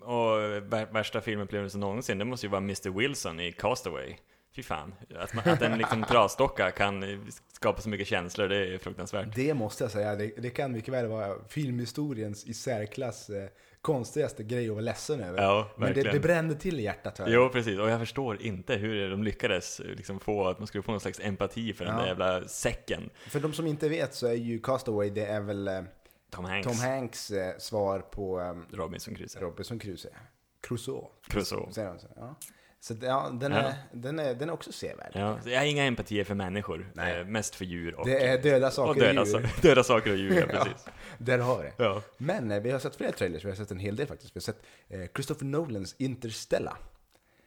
[0.00, 2.90] och vär- värsta filmupplevelsen någonsin, det måste ju vara Mr.
[2.98, 4.16] Wilson i Castaway.
[4.56, 4.94] Fy fan.
[5.18, 7.04] Att, man, att en liksom trasdocka kan
[7.52, 9.34] skapa så mycket känslor, det är fruktansvärt.
[9.34, 10.16] Det måste jag säga.
[10.16, 13.48] Det, det kan mycket väl vara filmhistoriens i särklass eh,
[13.82, 15.42] konstigaste grej att vara ledsen över.
[15.42, 17.18] Ja, Men det, det brände till i hjärtat.
[17.18, 17.28] hör.
[17.28, 17.78] Jo, precis.
[17.78, 21.20] Och jag förstår inte hur de lyckades liksom få att man skulle få någon slags
[21.20, 22.00] empati för den Ja.
[22.00, 23.10] där jävla säcken.
[23.28, 25.82] För de som inte vet så är ju Castaway, det är väl eh,
[26.30, 29.42] Tom Hanks, Tom Hanks eh, svar på eh, Robinson Crusoe.
[29.42, 30.12] Robinson Crusoe.
[30.60, 31.06] Crusoe.
[31.28, 31.72] Crusoe.
[31.72, 31.80] Så?
[32.16, 32.34] Ja.
[32.82, 33.52] Så ja, den.
[33.52, 35.10] Är, den, är, den är också sevärd.
[35.14, 37.20] Ja, jag har inga empatier för människor, Nej.
[37.20, 39.50] eh, mest för djur och, Det är döda saker och döda, och djur.
[39.62, 40.40] döda saker och djur.
[40.40, 40.86] Ja, precis.
[41.18, 41.72] Där har det.
[41.76, 42.02] Ja.
[42.16, 44.36] Men eh, vi har sett fler trailers, vi har sett en hel del faktiskt.
[44.36, 46.76] Vi har sett eh, Christopher Nolans Interstellar.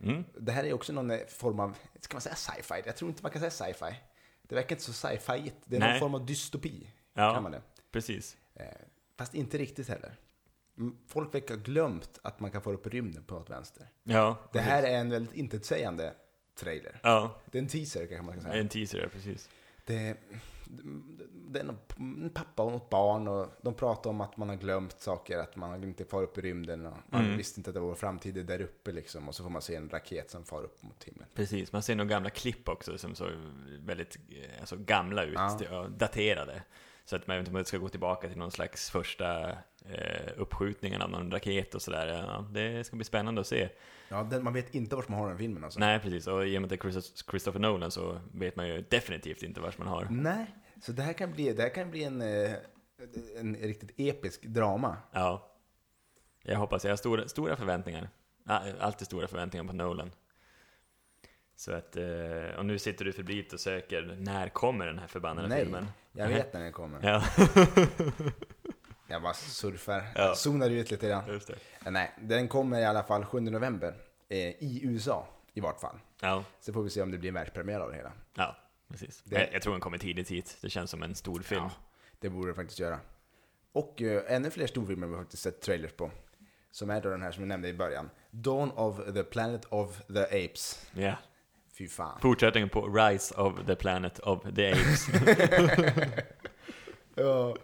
[0.03, 0.23] Mm.
[0.39, 2.81] Det här är också någon form av, ska man säga sci-fi?
[2.85, 3.95] Jag tror inte man kan säga sci-fi.
[4.47, 5.99] Det verkar inte så sci-fi Det är någon Nej.
[5.99, 6.87] form av dystopi.
[7.13, 7.33] Ja.
[7.33, 7.61] Kan man det.
[7.91, 8.37] Precis.
[8.55, 8.65] Eh,
[9.17, 10.11] fast inte riktigt heller.
[11.07, 13.87] Folk verkar ha glömt att man kan få upp rymden på något vänster.
[14.03, 16.13] Ja, Det här är en väldigt intetsägande
[16.55, 16.99] trailer.
[17.03, 18.53] Ja, Det är en teaser kanske man kan säga.
[18.55, 19.49] en teaser, ja, precis.
[19.85, 20.17] Det,
[21.49, 21.63] det är
[21.97, 25.55] en pappa och något barn och de pratar om att man har glömt saker, att
[25.55, 27.37] man inte far upp i rymden och man Mm.
[27.37, 29.27] visste inte att det var framtid är där uppe liksom.
[29.27, 31.27] Och så får man se en raket som far upp mot himlen.
[31.35, 33.29] Precis, man ser några gamla klipp också som såg
[33.79, 35.33] väldigt eh, alltså, gamla ut,
[35.71, 35.87] Ja.
[35.97, 36.63] daterade.
[37.05, 39.57] Så att man inte ska gå tillbaka till någon slags första
[39.89, 42.07] eh, uppskjutningen av någon raket och sådär.
[42.07, 43.69] Ja, det ska bli spännande att se.
[44.09, 45.79] Ja, den, man vet inte vart man har den filmen alltså.
[45.79, 46.27] Nej, precis.
[46.27, 49.43] Och i och med att det är Chris- Christopher Nolan så vet man ju definitivt
[49.43, 50.07] inte vart man har.
[50.09, 50.45] Nej,
[50.81, 52.51] så det här kan bli, det här kan bli en, eh,
[53.39, 54.97] en riktigt episk drama.
[55.11, 55.49] Ja.
[56.43, 58.09] Jag hoppas, jag har stora, stora förväntningar.
[58.79, 60.11] Alltid stora förväntningar på Nolan.
[61.55, 65.47] Så att, eh, och nu sitter du febrilt och söker, när kommer den här förbannade
[65.47, 65.87] Nej, filmen?
[66.11, 66.33] Jag Nej.
[66.37, 66.99] vet när den kommer.
[67.03, 67.23] Ja,
[69.07, 70.03] Jag bara surfar.
[70.15, 70.35] Ja.
[70.35, 71.39] Zonar ut lite grann.
[71.85, 73.95] Nej, den kommer i alla fall 7 november.
[74.29, 75.99] Eh, I USA, i vart fall.
[76.21, 78.11] Ja, Så får vi se om det blir en världspremiär av det hela.
[78.35, 78.55] ja
[78.89, 79.21] precis.
[79.25, 80.57] Det- Jag, jag tror den kommer tidigt hit.
[80.61, 81.61] Det känns som en stor film.
[81.63, 81.71] Ja,
[82.19, 82.99] det borde det faktiskt göra.
[83.71, 86.11] Och eh, ännu fler storfilmer har vi faktiskt sett trailers på.
[86.71, 88.09] Som är då den här som jag nämnde i början.
[88.31, 90.85] Dawn of the Planet of the Apes.
[90.93, 91.15] Ja.
[91.77, 92.19] Fy fan.
[92.21, 95.07] Fortsättningen på Rise of the Planet of the Apes.
[97.15, 97.55] Ja,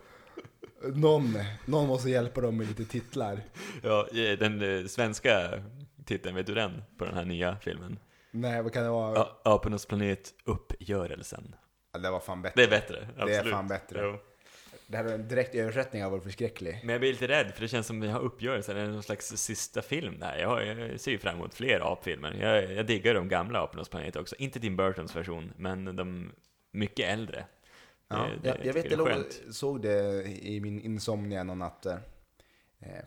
[0.82, 3.42] någon, någon måste hjälpa dem med lite titlar.
[3.84, 4.08] ja,
[4.40, 5.64] den eh, svenska
[6.06, 6.84] titeln, vet du den?
[6.98, 8.00] På den här nya filmen?
[8.32, 9.28] Nej, vad kan det vara?
[9.44, 11.56] Apornas planet Uppgörelsen.
[11.94, 12.62] Ja, det var fan bättre.
[12.62, 13.54] Det är bättre, Det är absolut.
[13.54, 14.00] fan bättre.
[14.04, 14.18] Jo.
[14.88, 16.80] Det här är en direkt översättning av vår förskräcklig.
[16.84, 19.28] Men jag blir lite rädd, för det känns som vi har uppgörelsen, eller någon slags
[19.28, 20.38] sista film där.
[20.38, 22.34] Jag, jag ser ju fram emot fler apfilmer.
[22.42, 24.36] Jag, jag diggar de gamla Apornas planet också.
[24.40, 26.32] Inte Tim Burtons version, men de
[26.72, 27.46] mycket äldre.
[28.10, 29.10] Ja, Det- det jag, jag vet, jag låg,
[29.52, 31.98] såg det i min insomnia någon natt eh,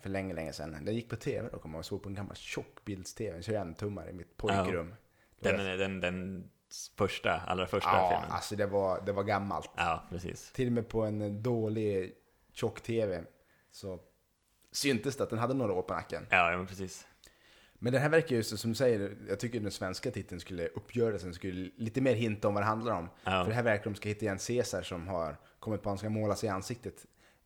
[0.01, 0.85] för länge, länge sedan.
[0.85, 4.13] Det gick på tv då, kommer jag såg på en gammal tjockbilds-tv, en 21-tummare i
[4.13, 4.95] mitt pojkrum.
[5.39, 6.49] Det var- Den, den, den
[6.97, 8.31] första, allra första ja, filmen.
[8.31, 9.69] alltså det var, det var gammalt.
[9.75, 10.51] Ja, precis.
[10.51, 12.13] Till och med på en dålig
[12.53, 13.23] tjock-tv
[13.71, 13.99] så
[14.71, 16.27] syntes det att den hade några år på nacken.
[16.29, 17.07] Ja, ja men precis.
[17.83, 21.33] Men den här verkar ju, som du säger, jag tycker den svenska titeln skulle, uppgörelsen
[21.33, 23.09] skulle lite mer hinta om vad det handlar om.
[23.23, 23.43] Ja.
[23.43, 25.97] För det här verkar de ska hitta igen Caesar som har kommit på att han
[25.97, 27.05] ska måla sig i ansiktet.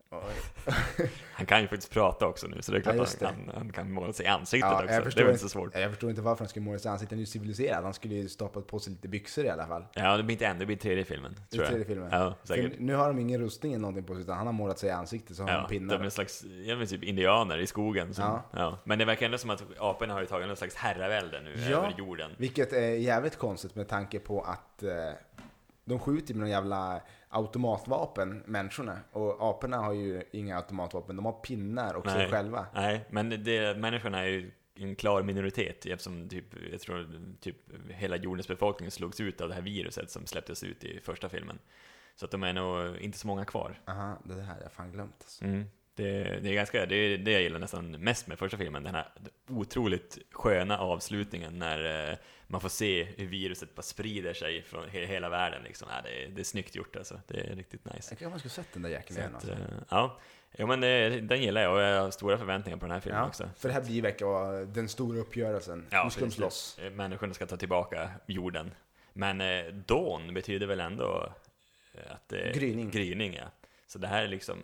[1.33, 3.45] Han kan ju faktiskt prata också nu, så det är klart Ja, att han, det.
[3.45, 4.93] kan, han kan måla sig i ansiktet Ja, också.
[4.93, 5.75] jag Det förstår är väl inte- så svårt.
[5.75, 7.83] Jag förstår inte varför han skulle måla sig i ansiktet, han är ju civiliserad.
[7.83, 9.85] Han skulle ju stoppat på sig lite byxor i alla fall.
[9.93, 11.69] Ja, det blir inte en, det blir tredje filmen, tror jag.
[11.69, 12.09] tredje filmen.
[12.11, 12.79] Ja, För säkert.
[12.79, 14.91] nu har de ingen rustning eller någonting på sig, utan han har målat sig i
[14.91, 15.99] ansiktet så har Ja, han de pinnar.
[15.99, 18.13] är slags, jag vet, typ indianer i skogen.
[18.13, 18.43] Som, Ja.
[18.51, 18.79] ja.
[18.83, 21.77] Men det verkar ändå som att aporna har ju tagit någon slags herravälde nu Ja.
[21.77, 22.31] över jorden.
[22.37, 24.89] Vilket är jävligt konstigt med tanke på att eh,
[25.85, 28.99] de skjuter med någon jävla automatvapen, människorna.
[29.11, 32.31] Och aporna har ju inga automatvapen, de har pinnar och sig Nej.
[32.31, 32.65] själva.
[32.73, 37.07] Nej, men det, människorna är ju en klar minoritet eftersom typ, jag tror
[37.39, 37.55] typ
[37.89, 41.59] hela jordens befolkning slogs ut av det här viruset som släpptes ut i första filmen.
[42.15, 43.81] Så att de är nog inte så många kvar.
[43.87, 45.15] Aha, det här har jag fan glömt.
[45.19, 45.45] Alltså.
[45.45, 45.65] Mm.
[45.97, 48.95] Det, det är ganska, det är det jag gillar nästan mest med första filmen, den
[48.95, 49.07] här
[49.49, 55.05] otroligt sköna avslutningen när eh, man får se hur viruset bara sprider sig från he,
[55.05, 55.87] hela världen liksom.
[55.91, 57.95] Ja, det, är, det är snyggt gjort alltså, det är riktigt nice.
[57.95, 59.31] Jag kanske man skulle sett den där jäkeln igen.
[59.35, 59.51] Alltså.
[59.51, 59.57] eh,
[59.89, 60.19] ja,
[60.51, 63.21] ja men det, den gillar jag och jag har stora förväntningar på den här filmen
[63.21, 63.49] Ja, också.
[63.57, 65.85] för det här blir verkar vara den stora uppgörelsen.
[65.89, 66.79] Ja, nu ska de slåss.
[66.83, 68.71] Eh, Människorna ska ta tillbaka jorden.
[69.13, 71.33] Men eh, Dawn betyder väl ändå
[71.93, 72.91] eh, att det är Gryning.
[72.91, 73.45] gryning ja.
[73.87, 74.57] Så det här är liksom,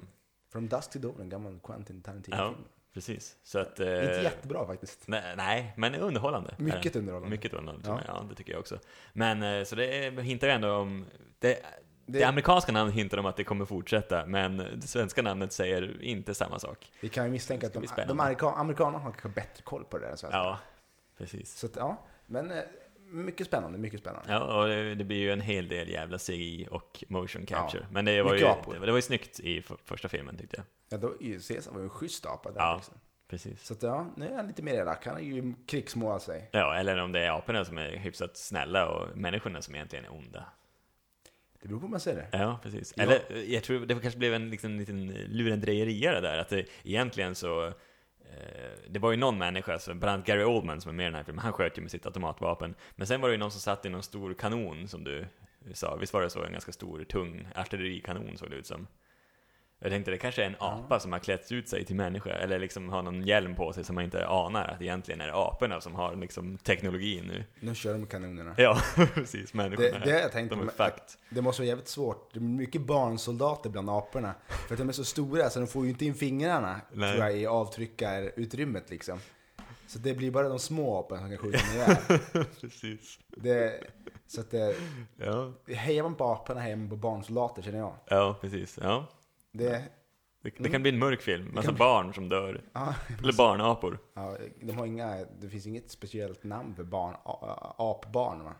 [0.53, 2.47] From Dusk to Dawn, en gammal Quentin Tarantino-film.
[2.47, 3.37] ja, precis.
[3.43, 3.79] Så att...
[3.79, 5.07] eh, Inte jättebra faktiskt.
[5.07, 6.55] Nej, nej, men underhållande.
[6.57, 7.29] Mycket underhållande.
[7.35, 8.01] Mycket underhållande, Ja.
[8.07, 8.25] ja.
[8.29, 8.79] det tycker jag också.
[9.13, 11.05] Men eh, så det hintar ju ändå om...
[11.39, 11.47] Det,
[12.05, 16.01] det, Det- amerikanska namnet hintar om att det kommer fortsätta, men det svenska namnet säger
[16.03, 16.91] inte samma sak.
[17.01, 20.11] Vi kan ju misstänka att de, de amerikanerna har kanske bättre koll på det där
[20.11, 20.37] än svenska.
[20.37, 20.59] Ja,
[21.17, 21.55] precis.
[21.57, 22.57] Så att, ja, men eh,
[23.13, 24.31] mycket spännande, mycket spännande.
[24.33, 27.81] Ja, och det, det blir ju en hel del jävla CGI och motion capture.
[27.83, 30.57] Ja, men det var, ju, det, det var ju snyggt i för, första filmen tyckte
[30.57, 30.65] jag.
[30.89, 31.13] Ja, då,
[31.47, 32.75] Caesar var ju en schysst apa där Ja.
[32.75, 32.95] liksom.
[33.27, 33.65] Precis.
[33.65, 35.05] Så att, ja, nu är han lite mer elak.
[35.05, 36.49] Han är ju krigsmål sig.
[36.51, 40.13] Ja, eller om det är aporna som är hyfsat snälla och människorna som egentligen är
[40.13, 40.45] onda.
[41.61, 42.37] Det beror på hur man ser det.
[42.37, 42.93] Ja, precis.
[42.97, 43.03] Ja.
[43.03, 47.73] Eller jag tror det kanske blev en liksom, liten lurendrejeriare där, att det egentligen så
[48.31, 51.15] Eh, det var ju någon människa, bland annat Gary Oldman som är med i den
[51.15, 52.75] här filmen, han sköt ju med sitt automatvapen.
[52.95, 55.25] Men sen var det ju någon som satt i någon stor kanon som du
[55.73, 56.43] sa, visst var det så?
[56.43, 58.87] En ganska stor, tung artillerikanon såg det ut som.
[59.83, 62.59] Jag tänkte det kanske är en apa som har klätt ut sig till människa, eller
[62.59, 65.81] liksom har någon hjälm på sig som man inte anar att egentligen är det aporna
[65.81, 67.43] som har liksom teknologin nu.
[67.59, 68.55] Nu kör de med kanonerna.
[68.57, 68.77] Ja,
[69.13, 69.53] precis.
[69.53, 70.83] Människorna, Det, det jag tänkt de på.
[70.83, 70.93] är.
[71.29, 72.33] Det måste vara jävligt svårt.
[72.33, 74.33] Det är mycket barnsoldater bland aporna.
[74.67, 77.11] För att de är så stora så de får ju inte in fingrarna, Nej.
[77.13, 79.19] tror jag, i avtryckarutrymmet liksom.
[79.87, 82.19] Så det blir bara de små aporna som kan skjuta den ihjäl.
[82.61, 83.19] Precis.
[83.29, 83.83] Det,
[84.27, 84.75] så att det,
[85.17, 87.93] Ja, hejar man på aporna hejar man på barnsoldater känner jag.
[88.07, 88.79] ja precis.
[88.81, 89.07] Ja.
[89.53, 89.83] Det,
[90.41, 92.61] Det, det kan bli en mörk film, massa kan bli- barn som dör.
[92.73, 93.99] ja, Eller barnapor.
[94.13, 97.15] ja, de har inga, det finns inget speciellt namn för barn,
[97.77, 98.53] apbarn va?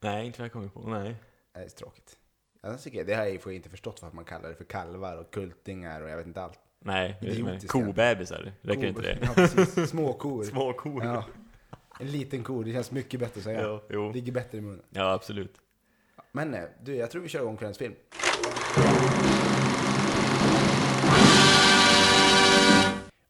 [0.00, 0.80] Nej, inte vad jag kommer på.
[0.80, 1.14] Nej.
[1.54, 2.18] Det är tråkigt.
[2.62, 5.30] Jag tycker, det har jag ju inte förstått varför man kallar det för kalvar och
[5.30, 6.58] kultingar och jag vet inte allt.
[6.84, 8.52] Nej, är kobebisar.
[8.62, 9.18] Räcker inte det?
[9.22, 9.90] Ja, precis.
[9.90, 10.44] Små kor.
[10.50, 11.04] Små kor.
[11.04, 11.24] Ja.
[12.00, 13.80] En liten ko, det känns mycket bättre att säga.
[13.88, 14.12] Ja.
[14.12, 14.82] Ligger bättre i munnen.
[14.90, 15.54] Ja, absolut.
[16.32, 17.94] Men eh, du, jag tror vi kör igång kvällens film.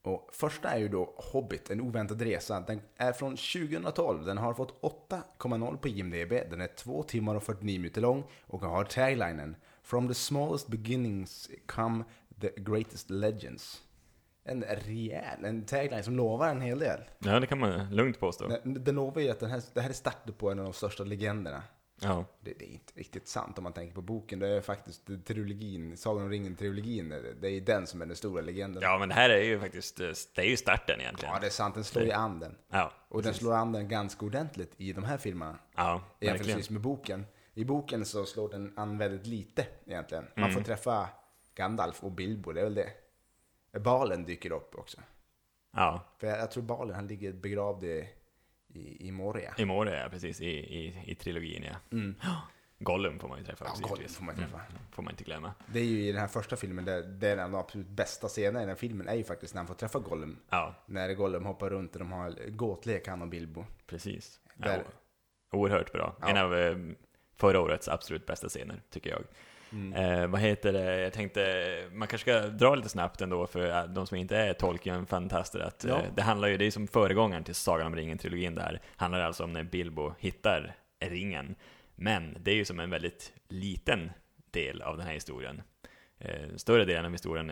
[0.03, 2.59] Och första är ju då Hobbit, en oväntad resa.
[2.59, 4.25] Den är från 2012.
[4.25, 6.29] Den har fått 8,0 på IMDB.
[6.49, 11.49] Den är 2 timmar och 49 minuter lång och har taglinen From the smallest beginnings
[11.65, 12.03] come
[12.41, 13.81] the greatest legends.
[14.43, 16.99] En rejäl, en tagline som lovar en hel del.
[17.19, 18.47] Ja, det kan man lugnt påstå.
[18.47, 20.73] Den, den lovar ju att den här, det här är starten på en av de
[20.73, 21.63] största legenderna.
[22.01, 24.39] Ja, Det, det är inte riktigt sant om man tänker på boken.
[24.39, 28.41] Det är faktiskt trilogin, Sagan om ringen-trilogin, det, det är den som är den stora
[28.41, 28.83] legenden.
[28.83, 31.33] ja men det här är ju faktiskt, eh, det är ju starten egentligen.
[31.33, 31.75] Ja, det är sant.
[31.75, 32.57] Den slår ju an den.
[32.69, 35.59] Ja, Och den slår an den ganska ordentligt i de här filmerna.
[35.75, 36.33] ja verkligen.
[36.35, 37.25] Jämförelsevis med boken.
[37.53, 40.23] I boken så slår den an väldigt lite egentligen.
[40.35, 40.55] Man Mm.
[40.55, 41.09] får träffa
[41.55, 42.89] Gandalf och Bilbo, det är väl det.
[43.79, 44.97] Balen dyker upp också.
[45.75, 48.09] Ja, För jag, jag tror Balen, han ligger begravd i,
[48.73, 49.53] i, i Moria.
[49.57, 50.41] i Moria, ja, precis.
[50.41, 51.75] I, i, i trilogin, ja.
[51.97, 52.15] Mm.
[52.79, 54.57] Gollum får man ju träffa Ja, också, Gollum får man träffa.
[54.57, 55.53] Mm, får man inte glömma.
[55.67, 58.65] Det är ju i den här första filmen, där, där den absolut bästa scenen i
[58.65, 60.39] den filmen är ju faktiskt när han får träffa Gollum.
[60.49, 63.65] Ja, När Gollum hoppar runt och de har gåtlek, han och Bilbo.
[63.87, 64.39] precis.
[64.57, 64.79] Ja, Där-
[65.51, 66.15] o- oerhört bra.
[66.21, 66.27] Ja.
[66.27, 66.77] En av eh,
[67.35, 69.23] förra årets absolut bästa scener, tycker jag.
[69.73, 69.93] Mm.
[69.93, 71.01] Eh, vad heter det?
[71.01, 74.53] Jag tänkte, man kanske ska dra lite snabbt ändå för eh, de som inte är
[74.53, 75.97] Tolkien-fantaster att Ja.
[75.99, 79.43] eh, det handlar ju, det är som föregångaren till Sagan om ringen-trilogin där, handlar alltså
[79.43, 81.55] om när Bilbo hittar ringen.
[81.95, 84.11] Men det är ju som en väldigt liten
[84.51, 85.61] del av den här historien.
[86.19, 87.51] Eh, större delen av historien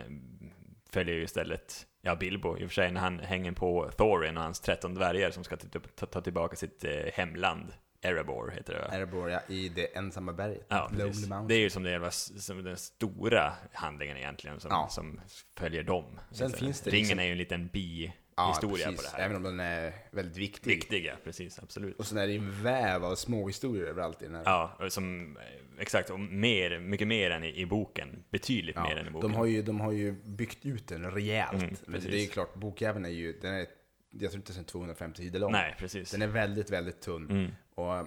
[0.90, 4.42] följer ju istället, ja Bilbo i och för sig, när han hänger på Thorin och
[4.42, 7.72] hans 13 dvärgar som ska ta, ta, ta tillbaka sitt eh, hemland.
[8.04, 8.86] Erebor heter det va?
[8.92, 10.66] Erebor, ja, i det ensamma berget.
[10.68, 11.28] Ja, precis.
[11.48, 14.88] Det är ju som, det jävla, som den stora handlingen egentligen, som, Ja.
[14.90, 15.20] som
[15.58, 16.20] följer dem.
[16.30, 18.96] Sen Så, finns det Ringen liksom- är ju en liten ja, bi-historia precis.
[18.96, 19.24] på det här.
[19.24, 20.70] Även om den är väldigt viktig.
[20.70, 21.98] Viktiga, precis, absolut.
[21.98, 24.42] Och sen är det ju en väv av små historier överallt i den här.
[24.44, 25.42] Ja, som, eh,
[25.82, 28.24] exakt, och mer, mycket mer än i, i boken.
[28.30, 29.30] Betydligt Ja, mer än i boken.
[29.30, 31.52] de, har ju, de har ju byggt ut den rejält.
[31.62, 32.10] Mm, Men precis.
[32.10, 33.66] det är ju klart, bokjäveln är ju, den är,
[34.10, 35.52] jag tror inte ens 250 sidor lång.
[35.52, 36.10] Nej, precis.
[36.10, 37.30] Den är väldigt, väldigt tunn.
[37.30, 37.50] Mm.
[37.74, 38.06] Och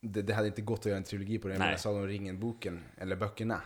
[0.00, 1.60] det, det hade inte gått att göra en trilogi på den.
[1.60, 3.60] Jag Sagan om ringen-boken, eller böckerna.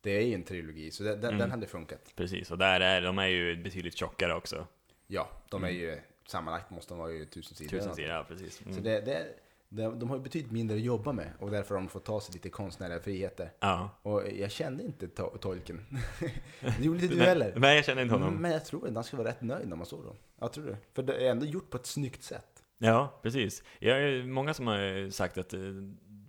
[0.00, 1.38] Det är ju en trilogi, så den, den, Mm.
[1.38, 2.12] den hade funkat.
[2.16, 4.66] Precis, och där är, de är ju betydligt tjockare också.
[5.06, 7.72] Ja, de är ju, sammanlagt måste de vara ju tusen sidor.
[7.72, 7.80] Mm.
[7.82, 8.62] Tusen sidor, ja precis.
[8.62, 8.74] Mm.
[8.74, 9.26] Så det, det,
[9.68, 12.20] det, de har ju betydligt mindre att jobba med och därför har de fått ta
[12.20, 13.52] sig lite konstnärliga friheter.
[13.60, 13.90] Ja.
[14.02, 15.86] Och jag kände inte to- tolken.
[16.60, 17.52] det gjorde inte du heller.
[17.56, 18.34] Nej, jag känner inte honom.
[18.34, 20.16] Men jag tror att han skulle vara rätt nöjd när man såg dem.
[20.38, 20.76] Jag tror det.
[20.94, 22.57] För det är ändå gjort på ett snyggt sätt.
[22.78, 23.62] Ja, precis.
[23.78, 25.60] Jag är många som har sagt att eh,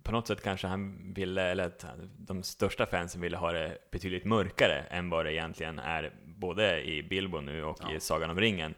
[0.02, 3.78] på något sätt kanske han ville, eller att han- de största fansen ville ha det
[3.92, 7.92] betydligt mörkare än vad det egentligen är, både i Bilbo nu och Ja.
[7.94, 8.74] i Sagan om ringen.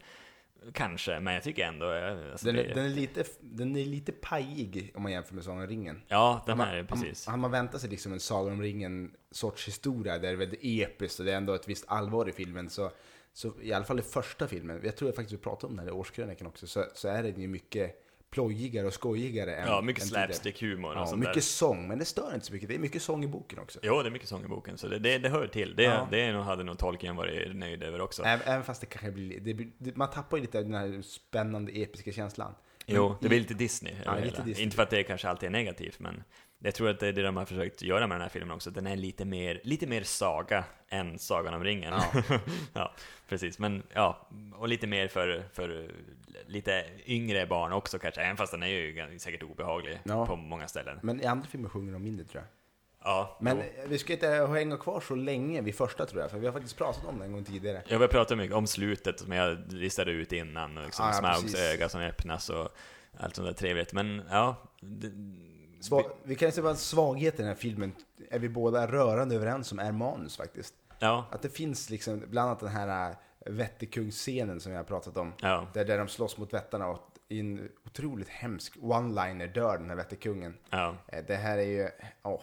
[0.74, 1.92] Kanske, men jag tycker ändå...
[1.92, 5.34] eh, Alltså Den, det, är, den, är lite, den är lite pajig om man jämför
[5.34, 6.02] med Sagan om ringen.
[6.08, 7.28] ja, den här, precis.
[7.28, 10.60] Om man väntar sig liksom en Sagan om ringen sorts historia där det är väldigt
[10.62, 12.90] episkt och det är ändå ett visst allvar i filmen så,
[13.32, 15.86] så i alla fall i första filmen, jag tror jag faktiskt vi pratade om den
[15.86, 17.98] här i årskrönikan också, så, så är den ju mycket
[18.30, 21.40] plojigare och skojigare än Ja, mycket slapstick-humor och Ja, sånt mycket där.
[21.40, 22.68] sång, men det stör inte så mycket.
[22.68, 23.78] Det är mycket sång i boken också.
[23.82, 25.76] Jo, det är mycket sång i boken, så det, det, det hör till.
[25.76, 26.08] Det, Ja.
[26.10, 28.22] det är nog, hade nog Tolkien varit nöjd över också.
[28.22, 31.02] Även, även fast det kanske blir, det det, man tappar ju lite av den här
[31.02, 32.54] spännande, episka känslan.
[32.86, 33.94] Jo, det blir lite Disney.
[34.04, 34.42] Ja, det lite.
[34.42, 34.64] Disney.
[34.64, 36.22] Inte för att det kanske alltid är negativt, men
[36.62, 38.70] jag tror att det är det de har försökt göra med den här filmen också.
[38.70, 41.92] Den är lite mer, lite mer saga än Sagan om ringen.
[41.92, 42.22] Ja.
[42.72, 42.92] Ja,
[43.28, 43.58] precis.
[43.58, 45.90] Men ja, och lite mer för, för
[46.46, 50.26] lite yngre barn också kanske, även fast den är ju säkert obehaglig Ja.
[50.26, 50.98] på många ställen.
[51.02, 52.48] Men i andra filmer sjunger de mindre tror jag.
[53.04, 53.64] Ja, Men jo.
[53.88, 56.78] vi ska inte hänga kvar så länge vid första tror jag, för vi har faktiskt
[56.78, 57.82] pratat om det en gång tidigare.
[57.88, 61.34] Jag vill prata mycket om slutet som jag listade ut innan, och liksom Ja, ja,
[61.34, 62.68] Smaugs öga som öppnas och
[63.18, 63.92] allt sånt där trevligt.
[63.92, 65.08] Men ja, det,
[65.82, 67.92] Sva- vi kan säga att svagheten i den här filmen
[68.30, 70.74] är vi båda rörande överens om är manus faktiskt.
[70.98, 73.16] ja, Att det finns liksom, bland annat den här äh,
[73.52, 75.32] vettekungsscenen som jag har pratat om.
[75.40, 79.88] ja, Där, där de slåss mot vättarna och i en otroligt hemsk one-liner dör den
[79.88, 80.54] här vettekungen.
[80.70, 80.96] ja.
[81.08, 81.88] Eh, Det här är ju,
[82.22, 82.40] åh,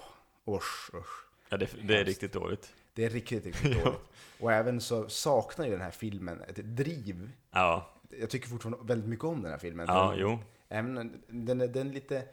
[0.47, 1.25] usch, usch.
[1.49, 2.73] ja det, det är riktigt dåligt.
[2.93, 3.99] Det är riktigt, riktigt dåligt.
[4.39, 7.29] Och även så saknar ju den här filmen ett driv.
[7.51, 9.85] Ja, jag tycker fortfarande väldigt mycket om den här filmen.
[9.89, 10.39] Ja, den, jo.
[10.69, 10.95] Även,
[11.27, 12.23] den, den är lite...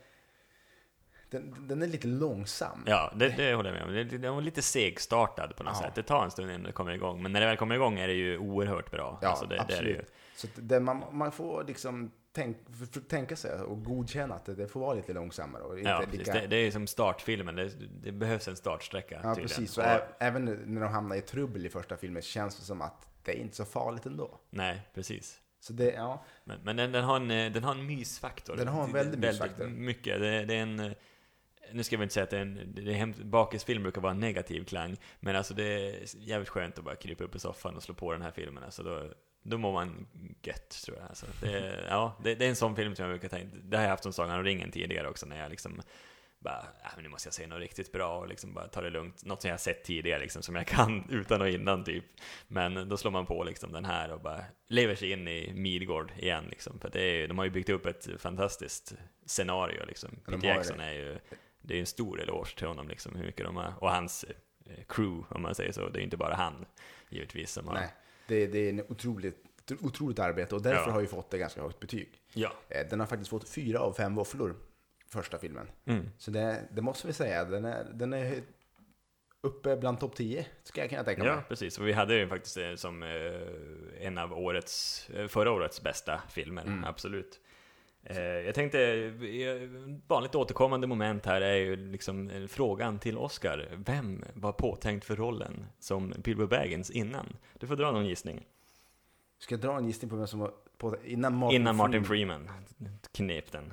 [1.41, 2.85] Den, den är lite långsam.
[2.87, 4.21] Ja, det, det håller jag med om.
[4.21, 5.83] Den var lite segstartad på något Ja.
[5.87, 5.95] sätt.
[5.95, 7.23] Det tar en stund innan det kommer igång.
[7.23, 9.19] Men när det väl kommer igång är det ju oerhört bra.
[9.23, 10.13] Ja, Alltså, det, är det absolut.
[10.37, 12.57] Så det, man, man får liksom tänk,
[13.09, 15.63] tänka sig och godkänna att det, får vara lite långsammare.
[15.63, 16.33] Och inte Ja, lika.
[16.33, 17.57] Det, det är som startfilmen.
[17.57, 17.71] Det,
[18.03, 19.49] det behövs en startsträcka Ja, tydligen.
[19.49, 19.79] precis.
[19.79, 23.09] Och- Och även när de hamnar i trubbel i första filmen känns det som att
[23.23, 24.41] det är inte så farligt ändå.
[24.51, 25.41] Nej, precis.
[25.61, 28.57] Så det, ja, Men, men den, den, har en, eh, den har en mysfaktor.
[28.57, 29.67] Den har en väldigt mysfaktor.
[29.67, 30.21] mycket.
[30.21, 30.95] Det, det är en...
[31.73, 32.73] Nu ska vi inte säga att det är en...
[32.75, 34.97] Det är hemskt, bakisfilm brukar vara en negativ klang.
[35.21, 38.13] Men alltså det är jävligt skönt att bara krypa upp i soffan och slå på
[38.13, 38.65] den här filmen.
[38.65, 40.07] Alltså då, då mår man
[40.43, 41.09] gött, tror jag.
[41.09, 43.57] Alltså det, ja, det, det är en sån film som jag brukar tänka...
[43.63, 45.83] Det har jag haft som Sagan om ringen tidigare också, när jag liksom
[46.39, 49.25] bara, äh, nu måste jag se något riktigt bra och liksom bara ta det lugnt.
[49.25, 52.05] Något som jag har sett tidigare liksom, som jag kan utan och innan typ.
[52.49, 56.13] Men då slår man på liksom den här och bara lever sig in i Midgård
[56.19, 56.81] igen liksom.
[56.81, 58.95] För det är, de har ju byggt upp ett fantastiskt
[59.27, 60.11] scenario liksom.
[60.27, 61.19] Peter Jackson är ju,
[61.67, 64.85] det är en stor eloge till honom liksom, hur mycket de har, och hans eh,
[64.89, 65.89] crew, om man säger så.
[65.89, 66.67] Det är inte bara han,
[67.09, 67.75] givetvis, som har...
[67.75, 67.95] nej.
[68.29, 69.45] Det, det är en otroligt,
[69.81, 70.93] otroligt arbete och därför Ja.
[70.93, 72.21] har ju fått ett ganska högt betyg.
[72.33, 72.53] Ja.
[72.69, 74.57] Eh, Den har faktiskt fått fyra av fem våfflor,
[75.09, 75.69] första filmen.
[75.85, 76.11] Mm.
[76.19, 78.43] Så det, det måste vi säga, den är, den är
[79.41, 81.33] uppe bland topp 10, ska jag kunna tänka mig.
[81.33, 81.79] Ja, precis.
[81.79, 86.23] Och vi hade ju faktiskt det som eh, en av årets, eh, förra årets bästa
[86.31, 86.85] filmer, Mm.
[86.85, 87.41] absolut.
[88.09, 89.69] Eh, jag tänkte, eh,
[90.07, 93.69] vanligt återkommande moment här är ju liksom eh, frågan till Oscar.
[93.87, 97.37] Vem var påtänkt för rollen som Bilbo Baggins innan?
[97.55, 98.47] Du får dra någon gissning.
[99.39, 102.51] Ska jag dra en gissning på vem som var på innan Martin innan Martin Freeman
[103.13, 103.73] knep den.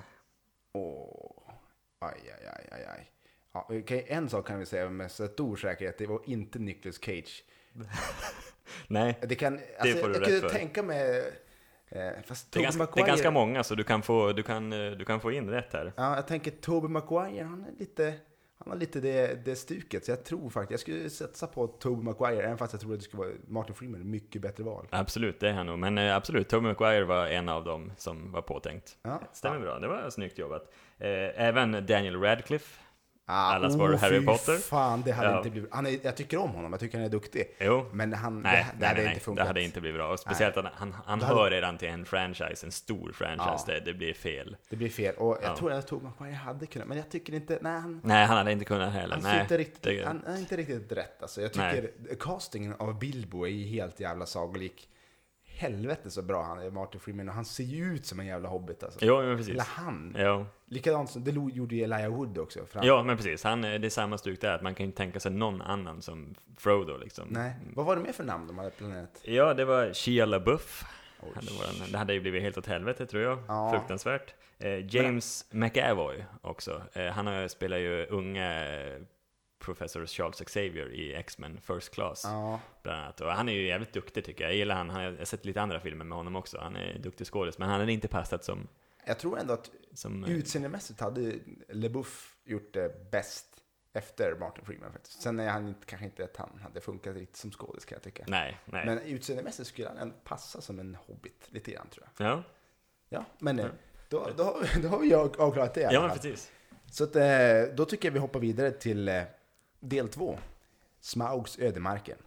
[0.74, 1.54] Åh,
[2.00, 3.12] aj, aj, aj, aj, aj.
[3.54, 7.44] Ja, okej, en sak kan vi säga med stor säkerhet, det var inte Nicolas Cage.
[8.88, 10.50] Nej, Det kan, alltså, får du jag rätt kunde för.
[10.50, 11.34] tänka mig,
[12.26, 14.74] fast det är, ganska, det Maguire, är ganska många så du kan få, du kan,
[14.74, 15.94] eh, du kan få in rätt här.
[15.96, 18.14] Ja, jag tänker Tobey Maguire, han är lite,
[18.60, 22.04] han har lite det, det stuket, så jag tror faktiskt, jag skulle satsa på Tobey
[22.04, 24.88] Maguire, även fast jag tror att det skulle vara Martin Freeman, mycket bättre val.
[24.90, 25.80] Absolut, det är han nog.
[25.80, 28.98] Men eh, absolut, Tobey Maguire var en av dem som var påtänkt.
[29.04, 30.74] Ja, Stämmer bra, det var snyggt jobbat.
[30.98, 32.83] Eh, även Daniel Radcliffe.
[33.26, 34.58] Ah, Allas vår Harry Potter.
[34.58, 35.38] fan, det hade Ja.
[35.38, 35.74] inte blivit...
[35.74, 37.56] Han är, jag tycker om honom, jag tycker han är duktig.
[37.60, 37.86] Jo.
[37.94, 39.44] Men han, Nej, det, det nej, hade nej, inte funkat.
[39.44, 40.14] det hade inte blivit bra.
[40.14, 43.74] Och speciellt att han, han hade- hör redan till en franchise, en stor franchise, Ja.
[43.74, 44.56] det, det blir fel.
[44.70, 45.16] Det blir fel.
[45.16, 45.58] Och jag Ja.
[45.58, 47.58] tror att Tobey Maguire hade kunnat, men jag tycker inte...
[47.62, 49.16] Nej, han, Nej, han hade inte kunnat heller.
[49.16, 51.22] han, Nej, är inte riktigt, det- han är inte riktigt rätt.
[51.22, 51.76] Alltså, jag Nej.
[51.82, 54.90] tycker castingen av Bilbo är ju helt jävla sagolik.
[55.56, 57.30] Helvete så bra han är, Martin Freeman.
[57.30, 59.00] Och han ser ju ut som en jävla hobbit alltså.
[59.02, 59.52] Jo, men precis.
[59.54, 60.16] Eller han.
[60.20, 60.46] Jo.
[60.66, 62.66] Likadant som det gjorde ju Elijah Wood också.
[62.66, 62.86] Fram.
[62.88, 63.44] Ja, men precis.
[63.44, 66.02] Han, eh, det är samma stuk där, att man kan inte tänka sig någon annan
[66.02, 67.28] som Frodo liksom.
[67.32, 67.54] Nej.
[67.76, 69.22] Vad var det mer för namn de hade planerat?
[69.24, 70.84] Ja, det var Shia LaBeouf.
[71.36, 73.40] Hade varit- Det hade ju blivit helt åt helvete tror jag.
[73.48, 73.72] Ja.
[73.72, 74.34] Fruktansvärt.
[74.60, 76.82] Eh, James McAvoy också.
[76.94, 78.64] Eh, han spelar ju unga
[79.66, 82.22] Professor Charles Xavier i X-Men First Class.
[82.26, 82.60] Ja.
[82.84, 83.22] Bland annat.
[83.22, 84.52] Och han är ju jävligt duktig tycker jag.
[84.52, 84.90] Jag gillar han.
[85.04, 86.58] Jag har sett lite andra filmer med honom också.
[86.62, 87.58] Han är duktig skådis.
[87.58, 88.68] Men han hade inte passat som...
[89.06, 91.34] Jag tror ändå att som eh, utseendemässigt hade
[91.70, 93.46] LeBouf gjort det bäst
[93.94, 95.22] efter Martin Freeman faktiskt.
[95.22, 98.24] Sen är han kanske inte att han hade funkat riktigt som skådis kan jag tycka.
[98.28, 98.86] nej, nej.
[98.86, 102.28] Men utseendemässigt skulle han ändå passa som en hobbit lite grann tror jag.
[102.28, 102.44] ja,
[103.10, 103.72] Ja, men eh, Ja.
[104.10, 106.52] då, då, har vi- då har vi av- avklarat det ja, men precis.
[106.92, 109.08] Så att, eh, då tycker jag vi hoppar vidare till
[109.90, 110.40] del två.
[111.00, 112.18] Smaugs ödemarken.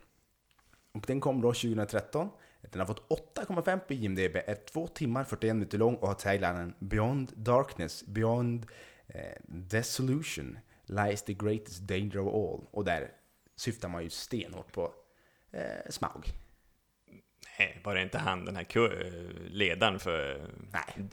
[0.93, 2.29] Och den kom då 2013.
[2.61, 6.75] Den har fått 8,5 på IMDB, är 2 timmar 41 minuter lång och har taglinen
[6.79, 8.67] Beyond Darkness, Beyond
[9.07, 12.67] eh, Dissolution lies the greatest danger of all.
[12.71, 13.11] Och där
[13.57, 14.95] syftar man ju stenhårt på
[15.51, 16.25] eh, Smaug.
[17.59, 18.67] Nej, var det inte han, den här
[19.49, 21.09] ledaren för Nej,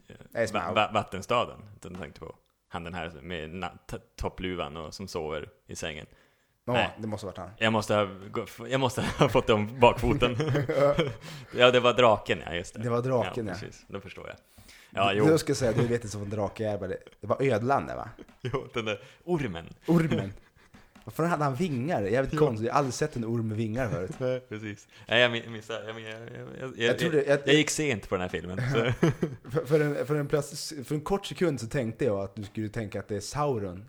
[0.93, 1.59] vattenstaden?
[1.81, 2.35] Den tänkte på.
[2.67, 3.69] Han den här med
[4.15, 6.05] toppluvan och som sover i sängen.
[6.65, 6.89] Ja, Nej.
[6.97, 7.49] det måste ha varit han.
[7.57, 8.07] Jag måste ha,
[8.67, 10.35] jag måste ha fått dem bakfoten.
[11.57, 12.79] ja, det var draken, ja just det.
[12.79, 13.53] Det var draken, ja.
[13.53, 13.85] precis.
[13.87, 14.35] Då förstår jag.
[14.95, 15.25] Ja, jo.
[15.25, 17.87] Du ska säga, du vet inte som en drake är, men det, det var ödlan
[17.87, 18.09] det va?
[18.41, 19.65] jo, den där ormen.
[19.85, 20.33] Ormen.
[21.05, 22.01] Varför hade han vingar?
[22.03, 22.67] Jävligt konstigt.
[22.67, 24.11] Jag har aldrig sett en orm med vingar förut.
[24.19, 24.87] Nej, precis.
[25.07, 25.87] Nej, jag mi- missade.
[25.87, 26.19] Jag, jag, jag,
[26.59, 28.61] jag, jag, Jag jag- jag gick sent på den här filmen.
[29.65, 32.69] För, en, för, en plötslig, för en kort sekund så tänkte jag att du skulle
[32.69, 33.85] tänka att det är Sauron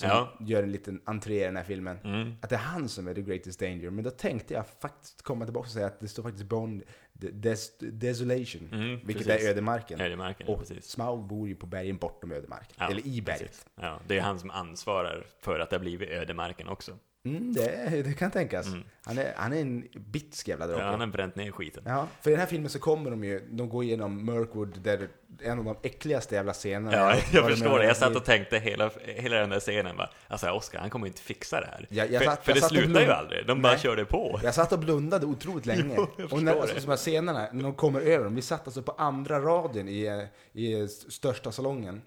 [0.00, 0.32] som Ja.
[0.40, 1.98] gör en liten entré i den här filmen.
[2.04, 2.32] Mm.
[2.42, 3.90] Att det är han som är the greatest danger.
[3.90, 7.78] Men då tänkte jag faktiskt komma tillbaka och säga att det står faktiskt Bond des,
[7.78, 8.68] Desolation.
[8.72, 9.46] Mm, vilket precis.
[9.46, 10.00] är ödemarken.
[10.00, 10.84] Ödemarken, ja, och precis.
[10.84, 12.74] Smaug bor ju på bergen bortom ödemarken.
[12.78, 13.40] Ja, Eller i berget.
[13.40, 13.66] precis.
[13.80, 16.92] Ja, det är han som ansvarar för att det har blivit ödemarken också.
[17.24, 18.66] Mm, det, det kan tänkas.
[18.66, 18.82] Mm.
[19.04, 20.82] Han, är, han är en bitsk jävla drake.
[20.82, 21.82] Ja, han har bränt ner skiten.
[21.86, 25.08] Ja, för i den här filmen så kommer de ju, de går igenom Mirkwood där
[25.42, 26.96] en av de äckligaste jävla scenerna.
[26.96, 27.84] Ja, jag förstår det.
[27.84, 31.22] Jag satt och tänkte hela, hela den där scenen bara, alltså Oscar, han kommer inte
[31.22, 31.86] fixa det här.
[31.90, 33.82] Ja, jag för satt- för jag det slutar ju aldrig, de bara Nej.
[33.82, 34.40] körde på.
[34.42, 35.94] Jag satt och blundade otroligt länge.
[35.96, 36.80] Jo, jag och när, alltså, det.
[36.80, 40.26] de här scenerna, när de kommer över dem, vi satt alltså på andra raden i,
[40.52, 42.02] i största salongen.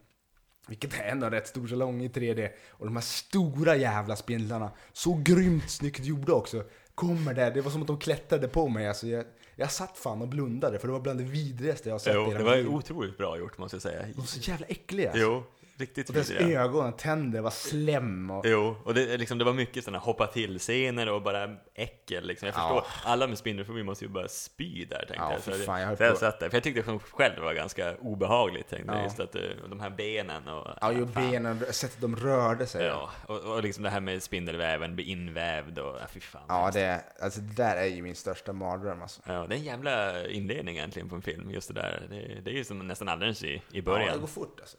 [0.67, 2.49] Vilket är ändå en rätt stor salong i 3D.
[2.69, 6.63] Och de här stora jävla spindlarna, så grymt snyggt gjorda också,
[6.95, 7.51] kommer där.
[7.51, 8.87] Det var som att de klättrade på mig.
[8.87, 11.99] Alltså, jag, jag satt fan och blundade, för det var bland det vidrigaste jag har
[11.99, 12.73] sett Jo, i det hela var mitt liv.
[12.75, 14.01] otroligt bra gjort måste jag säga.
[14.01, 15.11] De var så jävla äckliga.
[15.15, 15.43] Jo,
[15.83, 16.61] riktigt Och dess vidriga.
[16.61, 18.45] ögon, tänder var slem och...
[18.47, 22.45] Jo, och det, liksom, det var mycket sådana hoppa till-scener och bara äckel liksom.
[22.45, 22.85] Jag förstår, Ja.
[23.03, 25.41] alla med spindelfobi måste ju bara spy där tänkte Ja, jag.
[25.41, 27.53] Så, fan, jag det, så jag på- satt där, för jag tyckte det själv var
[27.53, 28.93] ganska obehagligt tänkte.
[28.95, 29.03] Ja.
[29.03, 30.67] Just att eh, de här benen och...
[30.81, 32.85] Ja, ju benen, sättet de rörde sig.
[32.85, 36.41] Ja, och, och liksom det här med spindelväven blir invävd och, ja fy fan.
[36.47, 39.21] Ja, det, alltså, det där är ju min största mardröm alltså.
[39.25, 42.07] Ja, det är en jävla inledning egentligen på en film, just det där.
[42.09, 44.13] Det, det är ju som nästan alldeles i, i Ja, början.
[44.13, 44.77] det går fort alltså.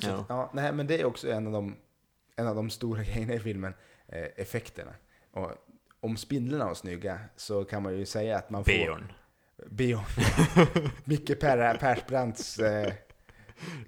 [0.00, 0.26] Så, Ja.
[0.28, 1.76] ja, nej, men det är också en av de,
[2.36, 3.74] en av de stora grejerna i filmen,
[4.08, 4.94] eh, effekterna.
[5.32, 5.50] Och
[6.00, 8.72] om spindlarna var snygga så kan man ju säga att man får...
[8.72, 9.12] Beorn.
[9.70, 10.04] Beorn.
[11.04, 12.92] Micke per, Persbrandts eh,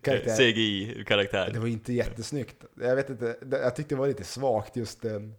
[0.02, 0.36] karaktär.
[0.36, 1.50] CGI-karaktär.
[1.52, 2.64] Det var inte jättesnyggt.
[2.80, 5.34] Jag vet inte, jag tyckte det var lite svagt just den...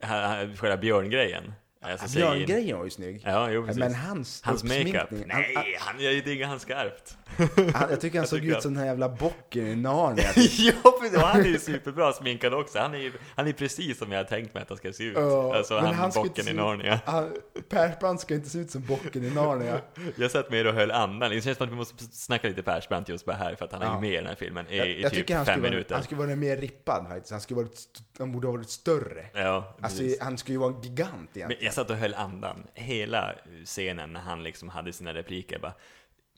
[0.00, 1.52] Han- Själva björngrejen.
[1.80, 3.22] Alltså, Björngrejen var ju snygg.
[3.24, 3.68] Ja, jo.
[3.76, 4.94] Men hans, Hans makeup.
[5.10, 7.16] han- Nej, han gör ju diggar han skarpt.
[7.74, 10.24] Han, jag tycker han Jag såg tycker ut som den här jävla bocken i Narnia.
[10.36, 11.16] ja, precis.
[11.16, 12.78] Och han är ju superbra sminkad också.
[12.78, 15.04] Han är ju han är precis som jag har tänkt mig att han ska se
[15.04, 15.16] ut.
[15.16, 17.00] Ja, alltså men han, han bocken i Narnia.
[17.04, 17.32] Han,
[17.68, 19.80] Persbrandt ska inte se ut som bocken i Narnia.
[20.16, 21.30] Jag satt med och höll andan.
[21.30, 23.82] Det känns som att vi måste snacka lite Persbrandt just bara här, för att han
[23.82, 23.94] är Ja.
[23.94, 25.70] ju med i den här filmen i, Jag, i jag typ tycker han fem skulle,
[25.70, 25.94] minuter.
[25.94, 27.30] han skulle vara mer rippad faktiskt.
[27.30, 27.78] Han, skulle varit,
[28.18, 29.26] han borde ha varit större.
[29.34, 31.67] Ja, Alltså, han skulle ju vara en gigant Men egentligen.
[31.68, 35.58] Jag satt och höll andan hela scenen när han liksom hade sina repliker.
[35.58, 35.72] Bara,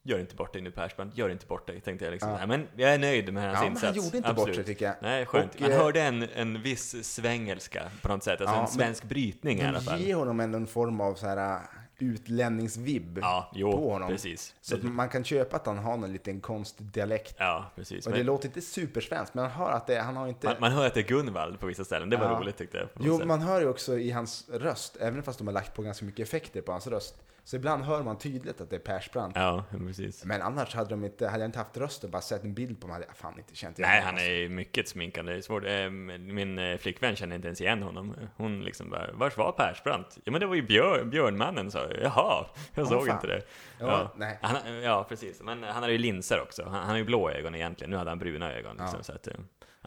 [0.03, 2.31] Gör inte bort dig nu Persbrandt, gör inte bort dig, tänkte jag liksom.
[2.31, 2.37] Ja.
[2.39, 3.85] Nej, men jag är nöjd med hans Ja, insats.
[3.85, 4.47] han gjorde inte Absolut.
[4.47, 4.95] bort sig tycker jag.
[5.03, 5.55] Nej, skönt.
[5.55, 9.05] Och, Man eh, hörde en, en viss svengelska på något sätt, alltså Ja, en svensk
[9.05, 10.01] brytning i alla fall.
[10.01, 11.61] ger honom ändå en form av så här
[12.03, 14.09] utlänningsvibb Ja, jo, på honom.
[14.09, 14.55] precis.
[14.61, 17.35] Så att man kan köpa att han har en liten konstig dialekt.
[17.39, 18.07] Ja, precis.
[18.07, 20.47] Och Men det låter inte supersvenskt, men man hör att det, han har inte...
[20.47, 22.39] man, man hör att det är Gunvald på vissa ställen, det var Ja.
[22.41, 22.89] roligt tyckte jag.
[23.01, 23.27] Jo, sätt.
[23.27, 26.27] man hör ju också i hans röst, även fast de har lagt på ganska mycket
[26.29, 27.15] effekter på hans röst.
[27.45, 29.37] Så ibland hör man tydligt att det är Persbrandt.
[29.37, 30.25] Ja, precis.
[30.25, 32.85] Men annars hade de inte, hade jag inte haft rösten, bara sett en bild på
[32.85, 35.27] honom, hade jag fan inte känt igen Nej, han är mycket sminkad.
[35.27, 35.65] Det är svårt.
[35.65, 38.15] Eh, Min eh, flickvän känner inte ens igen honom.
[38.37, 40.19] Hon liksom bara, vars var Persbrandt?
[40.25, 42.03] Ja, men det var ju björn, Björnmannen, sa jag.
[42.03, 43.17] Jaha, jag Ja, såg fan.
[43.17, 43.43] inte det.
[43.79, 44.39] Ja, nej.
[44.43, 45.43] Han, ja, precis.
[45.43, 46.63] Men han har ju linser också.
[46.65, 47.91] Han, han har ju blå ögon egentligen.
[47.91, 48.77] Nu hade han bruna ögon.
[48.77, 49.03] Liksom, Ja.
[49.03, 49.35] så att, eh,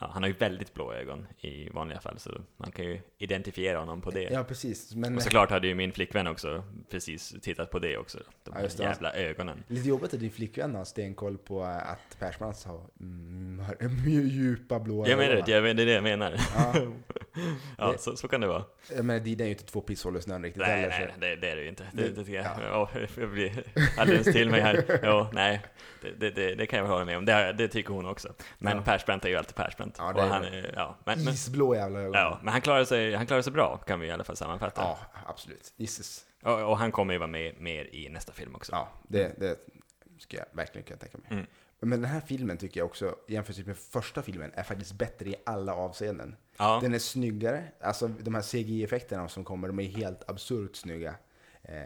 [0.04, 3.80] ja, han har ju väldigt blå ögon i vanliga fall, så man kan ju identifiera
[3.80, 4.24] honom på det.
[4.24, 4.96] Ja, precis.
[4.96, 8.18] Men Och såklart hade ju min flickvän också precis tittat på det också.
[8.44, 8.84] De Ja, det.
[8.84, 9.64] jävla ögonen.
[9.68, 13.62] lite jobbigt att din flickvän har stenkoll på att Persbrandt har mm,
[14.30, 15.46] djupa blåa Jag menar ögon.
[15.46, 16.36] det, jag, det är det jag menar.
[16.56, 16.74] Ja.
[17.78, 18.64] Ja, så, så kan det vara.
[18.96, 20.90] Jag menar, det är ju inte två pisshål i snön riktigt Nej, heller.
[20.90, 21.88] nej, så- det, det är det ju inte.
[21.94, 22.46] Det, Det- det tycker jag.
[22.46, 22.90] ja.
[22.94, 23.00] Ja.
[23.18, 23.64] jag blir
[23.98, 25.00] alldeles till mig här.
[25.04, 25.62] Ja, nej,
[26.20, 27.26] det, det, det, kan jag hålla med om.
[27.26, 28.34] Det, tycker hon också.
[28.58, 28.84] Men Ja.
[28.84, 29.96] Persbrandt är ju alltid Persbrandt.
[30.00, 32.14] Ja, det Och är han, ja, men, men, Isblå jävla ögon.
[32.14, 34.82] ja, men han klarar sig, han klarar sig bra, kan vi i alla fall sammanfatta.
[34.82, 35.74] Ja, absolut.
[35.78, 36.26] Jesus.
[36.44, 38.72] Och, och han kommer ju vara med mer i nästa film också.
[38.72, 39.58] Ja, det, det
[40.20, 41.28] ska jag verkligen kunna tänka mig.
[41.32, 41.46] Mm.
[41.86, 45.36] Men den här filmen tycker jag också, jämfört med första filmen, är faktiskt bättre i
[45.46, 46.36] alla avseenden.
[46.58, 46.80] Ja.
[46.82, 51.16] Den är snyggare, alltså de här CGI-effekterna som kommer, de är helt absurt snygga.
[51.64, 51.84] Eh,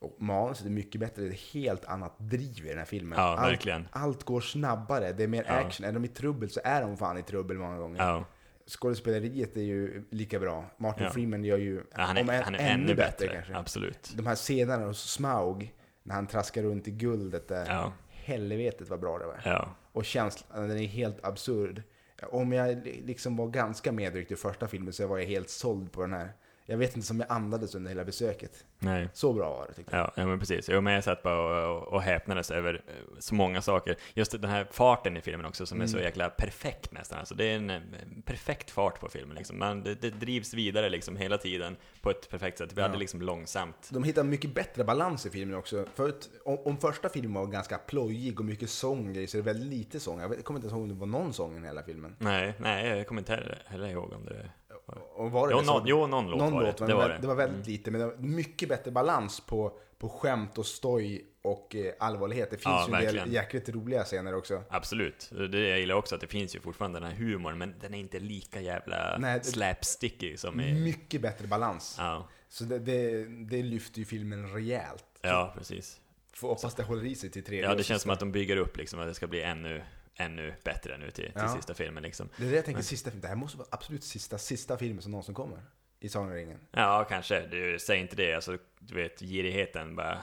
[0.00, 3.18] och manuset är mycket bättre, det är helt annat driv i den här filmen.
[3.18, 5.52] Ja, allt, allt går snabbare, det är mer Ja.
[5.54, 5.86] action.
[5.86, 8.02] Är de i trubbel så är de fan i trubbel många gånger.
[8.02, 8.24] Ja.
[8.66, 10.64] Skådespeleriet är ju lika bra.
[10.76, 11.10] Martin.
[11.10, 13.56] Freeman gör ju, han, är, om än- han är ännu bättre, kanske.
[13.56, 14.12] absolut.
[14.16, 17.90] De här scenerna hos Smaug, när han traskar runt i guldet där.
[18.28, 19.40] Helvetet vad bra det var.
[19.44, 19.68] Ja.
[19.92, 21.82] Och känslan, den är helt absurd.
[22.22, 25.92] Om jag li- liksom var ganska medryckt i första filmen så var jag helt såld
[25.92, 26.32] på den här.
[26.70, 28.64] Jag vet inte som jag andades under hela besöket.
[28.78, 29.08] Nej.
[29.12, 30.06] Så bra var det tyckte jag.
[30.06, 30.68] Ja, ja men precis.
[30.72, 33.96] Jo, men jag satt bara och, och häpnades över eh, så många saker.
[34.14, 35.88] Just den här farten i filmen också, som är Mm.
[35.88, 37.18] så jäkla perfekt nästan.
[37.18, 37.80] Alltså, det är en eh,
[38.24, 39.36] perfekt fart på filmen.
[39.36, 39.58] Liksom.
[39.58, 42.72] Man, det, det drivs vidare liksom hela tiden på ett perfekt sätt.
[42.72, 42.86] Vi Ja.
[42.86, 43.88] hade liksom långsamt.
[43.92, 45.84] De hittar mycket bättre balans i filmen också.
[45.94, 49.68] Förut, om, om första filmen var ganska plojig och mycket sång så är det väldigt
[49.78, 50.20] lite sång.
[50.20, 52.16] Jag vet- jag kommer inte ens ihåg om det var någon sång i hela filmen.
[52.18, 54.50] Nej, nej, jag kommer inte heller, heller ihåg om det.
[55.14, 56.74] Och var det Jo, det någon- jo, någon låt var det.
[56.80, 57.12] men Det var det, det.
[57.14, 57.20] Mm.
[57.20, 61.24] det var väldigt lite, men det var mycket bättre balans på, på skämt och stoj
[61.42, 62.50] och eh, allvarlighet.
[62.50, 64.62] Det finns Ja, ju en del jäkligt roliga scener också.
[64.68, 65.30] Absolut.
[65.52, 67.98] Det jag gillar också att det finns ju fortfarande den här humorn, men den är
[67.98, 70.74] inte lika jävla Nej, det- slapsticky som i...
[70.74, 71.96] Mycket bättre balans.
[71.98, 75.04] Ja, Så det, det, det lyfter ju filmen rejält.
[75.22, 76.00] ja, precis.
[76.32, 78.56] Får hoppas det håller i sig till tredje Ja, det känns som att de bygger
[78.56, 79.82] upp liksom att det ska bli ännu,
[80.18, 81.48] ännu bättre nu till, till Ja.
[81.48, 82.28] sista filmen liksom.
[82.36, 85.10] Det är det jag tänker, sista, det här måste vara absolut sista, sista filmen som
[85.12, 85.58] någonsin kommer.
[86.00, 86.58] I Sagan ringen.
[86.70, 87.46] Ja, kanske.
[87.46, 88.34] Du, säg inte det.
[88.34, 90.18] Alltså, du vet, girigheten bara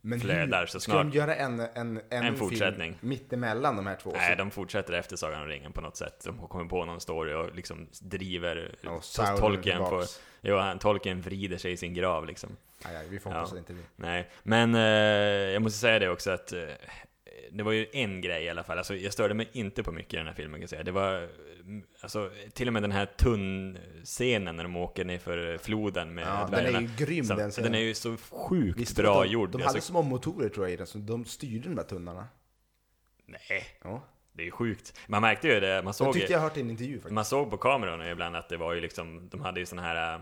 [0.00, 1.12] Men flödar hur, så ska snart.
[1.12, 2.94] de göra en, en, en, En fortsättning.
[2.94, 4.10] film mittemellan de här två?
[4.12, 6.22] Nej, Så- de fortsätter efter Sagan om ringen på något sätt.
[6.24, 8.74] De kommer på någon story och liksom driver...
[9.02, 10.04] Sauron Tolkien får...
[10.40, 12.56] Jo, han, Tolkien vrider sig i sin grav liksom.
[12.84, 13.46] Aj, aj, vi får hoppas Ja.
[13.46, 13.84] att det inte blir.
[13.96, 14.80] Nej, men eh,
[15.52, 16.60] jag måste säga det också att eh,
[17.52, 18.78] det var ju en grej i alla fall.
[18.78, 20.82] Alltså, jag störde mig inte på mycket i den här filmen kan jag säga.
[20.82, 21.28] Det var,
[21.60, 26.24] mm, alltså, till och med den här tunn-scenen när de åker ner för floden med
[26.26, 26.80] Ja, den är dvärgarna.
[26.80, 27.72] ju grym Så, den scenen.
[27.72, 29.50] den är ju så sjukt Visst, bra de, gjord.
[29.50, 32.28] De Alltså, hade små motorer tror jag i den, så de styrde de där tunnlarna.
[33.26, 34.02] nej, Ja.
[34.32, 34.98] det är ju sjukt.
[35.06, 37.12] Man märkte ju det, man Jag såg, tyckte jag hört i en intervju faktiskt.
[37.14, 40.14] man såg på kamerorna ibland att det var ju liksom, de hade ju såna här
[40.14, 40.20] äh,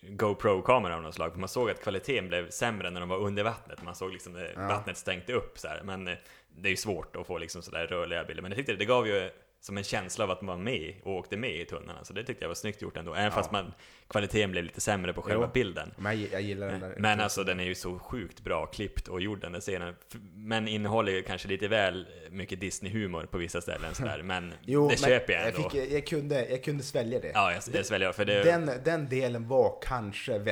[0.00, 1.36] GoPro-kamera av något slag.
[1.36, 3.82] Man såg att kvaliteten blev sämre när de var under vattnet.
[3.82, 4.60] Man såg liksom det, Ja.
[4.68, 5.80] vattnet stänkte upp så här.
[5.84, 6.14] Men eh,
[6.48, 8.42] det är ju svårt att få liksom sådär rörliga bilder.
[8.42, 9.30] Men jag tyckte det, gav ju
[9.60, 12.04] som en känsla av att man var med och åkte med i tunnlarna.
[12.04, 13.14] Så det tyckte jag var snyggt gjort ändå.
[13.14, 13.72] Även fast man,
[14.08, 15.50] kvaliteten blev lite sämre på själva Jo.
[15.54, 15.94] bilden.
[15.98, 16.94] Men jag, jag gillar den där.
[16.98, 19.94] Men alltså den är ju så sjukt bra klippt och gjord den där scenen.
[20.34, 24.22] Men innehåller ju kanske lite väl mycket Disney-humor på vissa ställen sådär.
[24.22, 25.70] Men Jo, det köper jag ändå.
[25.70, 27.30] fick, jag, kunde, jag kunde svälja det.
[27.34, 28.42] Ja, jag, jag sväljer för det...
[28.42, 30.42] Den, den delen var kanske äh,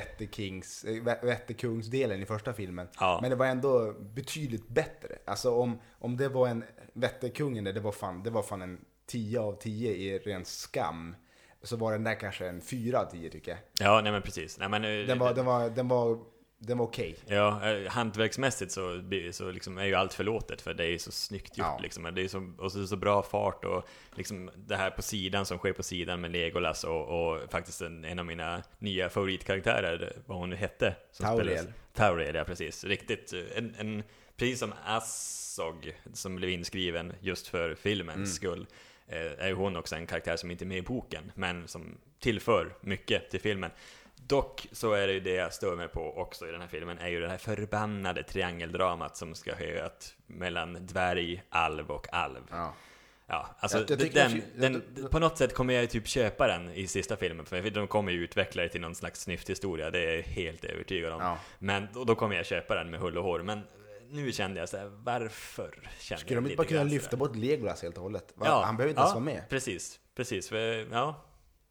[1.23, 2.89] Wetterkungsdelen i första filmen.
[3.01, 3.19] Ja.
[3.23, 5.19] Men det var ändå betydligt bättre.
[5.25, 8.81] Alltså om, om det var en Vätterkungen, där, det var fan, det var fan en
[9.07, 11.17] 10 av 10 i ren skam.
[11.67, 13.59] Så var den där kanske en 4 av 10 tycker jag.
[13.89, 14.59] Ja, nej men precis.
[14.59, 16.19] Nej, men, eh, Den var, den var, den var,
[16.59, 17.17] den var okej.
[17.27, 19.03] Ja, eh, hantverksmässigt så,
[19.33, 21.79] så liksom är ju allt förlåtet för det är ju så snyggt gjort Ja.
[21.83, 22.11] liksom.
[22.15, 25.59] Det är så, och så, så bra fart och liksom det här på sidan som
[25.59, 30.39] sker på sidan med Legolas och, och faktiskt en, en av mina nya favoritkaraktärer, vad
[30.39, 30.95] hon nu hette.
[31.13, 31.59] som Tauriel.
[31.59, 32.85] spelas- Tauriel, ja precis.
[32.85, 34.03] Riktigt, eh, en, en,
[34.37, 38.27] precis som Assog som blev inskriven just för filmens Mm.
[38.27, 38.67] skull.
[39.09, 41.99] Eh, Är ju hon också en karaktär som inte är med i boken, men som
[42.21, 43.71] tillför mycket till filmen.
[44.17, 46.99] Dock så är det ju det jag stör mig på också i den här filmen,
[46.99, 49.83] är ju det här förbannade triangeldramat som ska ske
[50.27, 52.41] mellan dvärg, alv och alv.
[52.51, 52.75] Ja.
[53.29, 56.07] Ja, alltså Jag- jag den, att- den, jag- på något sätt kommer jag ju typ
[56.09, 59.91] köpa den i sista filmen, för de kommer ju utveckla det till någon slags snyfthistoria,
[59.91, 61.21] det är jag helt övertygad om.
[61.23, 61.39] Ja.
[61.59, 63.61] Men då, då kommer jag köpa den med hull och hår, men
[64.11, 67.83] nu kände jag så här, varför kände Skulle de inte bara kunna lyfta bort Legolas
[67.83, 68.35] helt och hållet?
[68.41, 69.49] Ja, Han behöver inte ja, ens vara med.
[69.49, 70.51] Precis, precis.
[70.91, 71.25] Ja,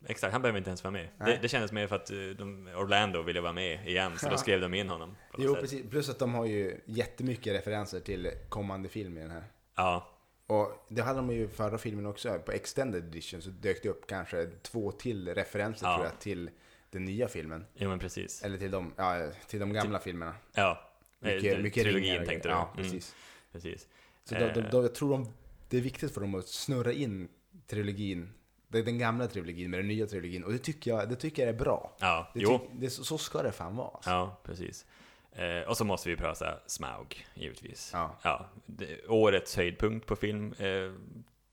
[0.08, 0.34] exakt.
[0.34, 1.08] Han behöver inte ens vara med.
[1.18, 4.34] Det, det kändes mer för att eh, de, Orlando ville vara med igen, så då
[4.34, 4.38] Ja.
[4.38, 5.16] skrev de in honom.
[5.38, 5.62] Jo, sätt.
[5.62, 5.90] precis.
[5.90, 9.44] Plus att de har ju jättemycket referenser till kommande film i den här.
[9.76, 10.08] Ja,
[10.48, 12.40] Och det hade de ju förra filmen också.
[12.40, 15.96] På Extended Edition så dök det upp kanske två till referenser Ja.
[15.96, 16.50] tror jag till
[16.90, 17.66] den nya filmen.
[17.74, 18.44] jo men precis.
[18.44, 20.36] Eller till de, ja, till de gamla filmerna.
[20.54, 20.92] Ja.
[21.20, 22.52] Mycket, Eh, mycket trilogin ringar tänkte du?
[22.54, 23.16] Ja, Mm, precis.
[23.52, 23.88] precis.
[24.24, 24.70] Så de, de, Eh.
[24.72, 25.34] de, jag tror de,
[25.70, 27.28] det är viktigt för dem att snurra in
[27.68, 28.34] trilogin.
[28.68, 30.44] Den gamla trilogin med den nya trilogin.
[30.44, 31.96] Och det tycker jag, det tycker jag är bra.
[32.00, 32.70] Ja, Det jo.
[32.74, 33.88] det, så, så ska det fan vara.
[33.90, 34.10] Alltså.
[34.10, 34.86] Ja, precis.
[35.32, 37.90] Eh, och så måste vi prata Smaug, givetvis.
[37.94, 38.16] Ja.
[38.24, 40.92] ja det, årets höjdpunkt på film, eh,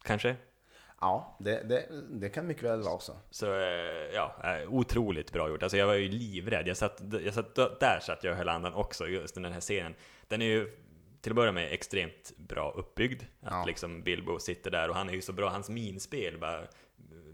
[0.02, 0.36] kanske?
[1.02, 3.16] Ja, det, det, det kan mycket väl vara så.
[3.30, 5.62] Så eh, ja, eh, otroligt bra gjort.
[5.62, 6.68] Alltså jag var ju livrädd.
[6.68, 9.94] Jag satt, jag satt där satt jag och höll andan också, just den här scenen.
[10.28, 10.70] Den är ju
[11.20, 13.22] till att börja med extremt bra uppbyggd.
[13.42, 13.64] Att Ja.
[13.66, 16.60] liksom Bilbo sitter där och han är ju så bra, hans minspel bara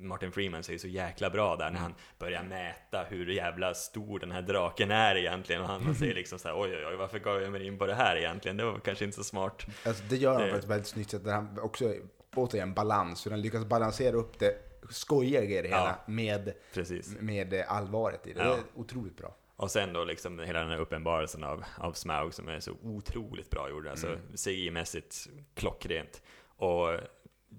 [0.01, 4.19] Martin Freeman är ju så jäkla bra där när han börjar mäta hur jävla stor
[4.19, 7.19] den här draken är egentligen och han säger liksom så här, oj oj oj varför
[7.19, 8.57] gav jag mig in på det här egentligen?
[8.57, 9.67] Det var kanske inte så smart.
[9.87, 11.25] Alltså, det gör han på ett väldigt snyggt sätt.
[11.25, 11.95] Där han också,
[12.39, 13.27] återigen, balans.
[13.27, 14.55] Hur han lyckas balansera upp det
[14.91, 16.13] skojiga i det hela Ja.
[16.13, 17.17] med, Precis.
[17.21, 18.41] med eh, allvaret i det.
[18.45, 18.49] Ja.
[18.49, 19.35] Det är otroligt bra.
[19.57, 23.51] Och sen då liksom hela den här uppenbarelsen av, av Smaug som är så otroligt
[23.51, 23.87] bra gjord.
[23.87, 24.19] Alltså Mm.
[24.35, 26.23] CGI-mässigt klockrent.
[26.57, 26.89] Och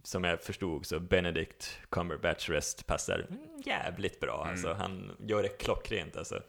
[0.03, 3.27] som jag förstod så Benedict Cumberbatch röst passar
[3.65, 4.41] jävligt bra.
[4.41, 4.49] Mm.
[4.51, 6.41] Alltså han gör det klockrent alltså.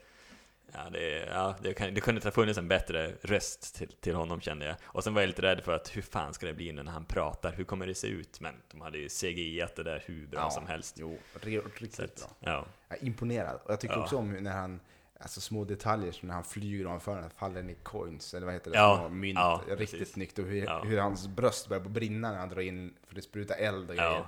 [0.72, 4.14] Ja, det, ja, det, kan, det kunde inte ha funnits en bättre röst till, till
[4.14, 4.76] honom kände jag.
[4.84, 7.04] Och sen var jag lite rädd för att hur fan ska det bli när han
[7.04, 7.52] pratar?
[7.52, 8.40] Hur kommer det se ut?
[8.40, 10.96] Men de hade ju CGI-at det där hur bra Ja, som helst.
[10.98, 12.52] Jo, riktigt Så bra.
[12.52, 12.66] ja.
[12.88, 13.60] Jag är imponerad.
[13.64, 14.02] Och jag tycker Ja.
[14.02, 14.80] också om när han,
[15.20, 18.70] alltså små detaljer som när han flyger ovanför den faller ner coins, eller vad heter
[18.70, 18.76] det?
[18.76, 19.38] Ja, mynt.
[19.38, 20.14] ja, Riktigt precis.
[20.14, 20.38] snyggt.
[20.38, 23.90] Och hur, hur hans bröst börjar brinna när han drar in, för det sprutar eld
[23.90, 24.24] och grejer.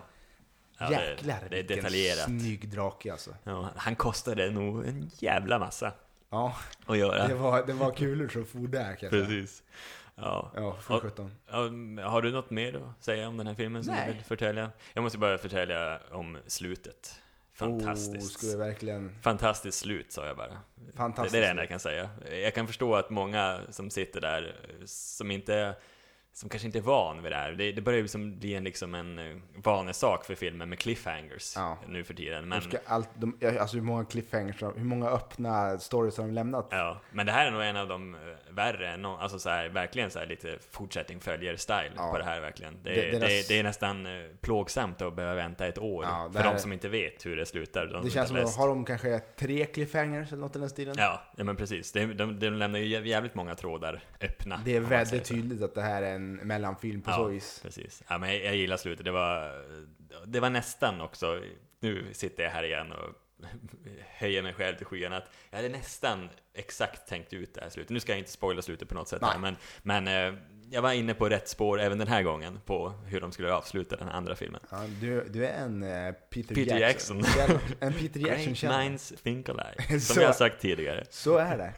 [0.78, 0.90] Ja.
[0.90, 2.24] Jäklar, det, det är detaljerat.
[2.24, 3.30] snygg drake alltså.
[3.45, 5.93] Ja, han kostade nog en jävla massa
[6.33, 6.57] Ja,
[6.87, 7.28] att göra.
[7.28, 9.11] det var, det var kulor som for där kan jag säga.
[9.26, 9.62] Precis.
[10.14, 10.53] Ja.
[10.57, 11.35] Ja, för Och- sjutton.
[12.05, 14.07] Har du något mer att säga om den här filmen som Nej.
[14.09, 14.70] du vill förtälja?
[14.95, 17.14] Jag måste bara förtälja om slutet.
[17.55, 18.16] Fantastiskt.
[18.37, 19.16] Oh, skulle verkligen...
[19.22, 20.49] Fantastiskt slut, sa jag bara.
[20.74, 21.33] Det, Fantastiskt.
[21.33, 22.11] det är det enda jag kan säga.
[22.43, 24.57] Jag kan förstå att många som sitter där,
[24.87, 25.74] som inte
[26.35, 27.53] som kanske inte är van vid det här.
[27.53, 31.53] Det, det börjar ju liksom bli en, liksom en eh, vanesak för filmer med cliffhangers
[31.57, 31.78] Ja.
[31.89, 32.43] nu för tiden.
[32.43, 36.68] De Men, allt, de, alltså hur många cliffhangers, hur många öppna stories har de lämnat?
[36.70, 38.20] ja, men det här är nog en av de eh,
[38.51, 42.11] värre, alltså så här, verkligen så här lite fortsättning följer-style Ja.
[42.12, 42.76] på det här verkligen.
[42.83, 46.41] Det, Det- deras- det, är nästan eh, plågsamt att behöva vänta ett år Ja, för
[46.41, 47.87] här- de som inte vet hur det slutar.
[47.87, 50.95] De Det känns som att har de kanske tre cliffhangers eller något i den stilen?
[50.99, 51.93] Ja, ja, men precis.
[51.93, 54.61] De, de, de lämnar ju jä- jävligt många trådar öppna.
[54.64, 57.16] Det är väldigt tydligt att det här är en mellanfilm på Ja.
[57.16, 57.61] så vis.
[57.62, 58.03] Precis.
[58.09, 59.05] Ja, men jag, jag gillar slutet.
[59.05, 59.64] Det var,
[60.27, 61.41] det var nästan också,
[61.81, 63.09] nu sitter jag här igen och
[64.18, 67.91] höjer mig själv till skyarna, att jag hade nästan exakt tänkt ut det här slutet.
[67.91, 70.93] Nu ska jag inte spoila slutet på något sätt här, men, men eh, jag var
[70.93, 74.37] inne på rätt spår även den här gången på hur de skulle avsluta den andra
[74.37, 74.61] filmen.
[74.70, 77.18] Ja, du, du är en eh, Peter, Peter Jackson.
[77.18, 77.59] Jackson.
[77.81, 78.85] en Peter Great Jackson-kännare.
[78.85, 81.05] minds think alike, Så- som jag har sagt tidigare.
[81.11, 81.73] Så är det.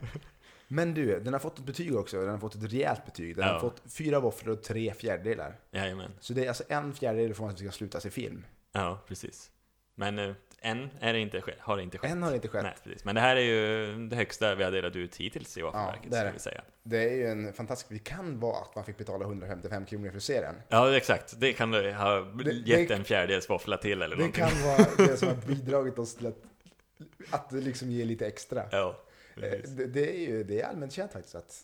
[0.67, 2.21] Men du, den har fått ett betyg också.
[2.21, 3.35] Den har fått ett rejält betyg.
[3.35, 3.53] Den Ja.
[3.53, 5.59] har fått fyra våfflor och tre fjärdedelar.
[5.71, 6.11] Jajamän.
[6.19, 8.45] Så det är alltså en fjärdedel från att vi ska sluta i film.
[8.71, 9.51] Ja, precis.
[9.95, 12.11] Men eh, än är det inte har det inte skett.
[12.11, 12.63] Än har det inte skett.
[12.63, 13.05] Nej, precis.
[13.05, 16.31] Men det här är ju det högsta vi har delat ut hittills i ska det.
[16.33, 16.61] vi säga.
[16.83, 17.89] Det är ju en fantastisk...
[17.89, 20.55] Det kan vara att man fick betala 155 kronor för att se den.
[20.69, 21.39] Ja, exakt.
[21.39, 24.45] Det kan du ha Det- gett det- en fjärdedels våffla till eller Det någonting.
[24.45, 26.37] kan vara det som har bidragit oss till att,
[27.29, 28.63] att liksom ger lite extra.
[28.71, 28.95] Ja.
[29.41, 31.63] Det, det är ju det är allmänt känt faktiskt att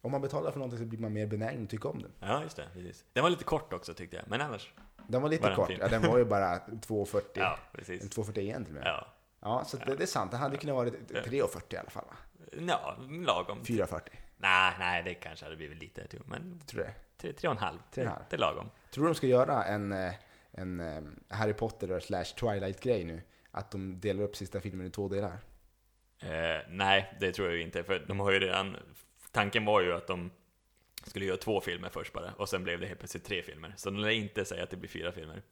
[0.00, 2.12] om man betalar för någonting så blir man mer benägen att tycka om den.
[2.20, 2.66] Ja, just det.
[2.72, 3.04] Precis.
[3.12, 4.72] Den var lite kort också tyckte jag, men annars.
[5.06, 5.70] Den var lite Var kort.
[5.80, 7.22] Ja, den var ju bara 2,40.
[7.34, 8.16] Ja, Eller precis.
[8.16, 8.82] 2,41 till och med.
[8.84, 9.06] Ja,
[9.40, 10.30] Ja, så Det, det är sant.
[10.30, 12.16] Den hade kunnat vara 3,40 i alla fall va?
[12.68, 13.62] ja lagom.
[13.62, 14.00] 4,40.
[14.36, 16.94] Nej, nej, det kanske hade blivit lite tur, men Tror du det?
[17.16, 17.78] tre, tre och en halv.
[17.90, 18.24] Tre och en halv.
[18.30, 18.70] Det är lagom.
[18.90, 20.12] Tror du de ska göra en, eh,
[20.52, 21.02] en eh,
[21.36, 23.22] Harry Potter slash Twilight-grej nu?
[23.50, 25.38] Att de delar upp sista filmen i två delar?
[26.22, 28.76] Eh, nej, det tror jag inte, för de har ju redan...
[29.32, 30.30] Tanken var ju att de
[31.06, 33.74] skulle göra två filmer först bara, och sen blev det helt plötsligt tre filmer.
[33.76, 35.42] Så de lär inte säga att det blir fyra filmer.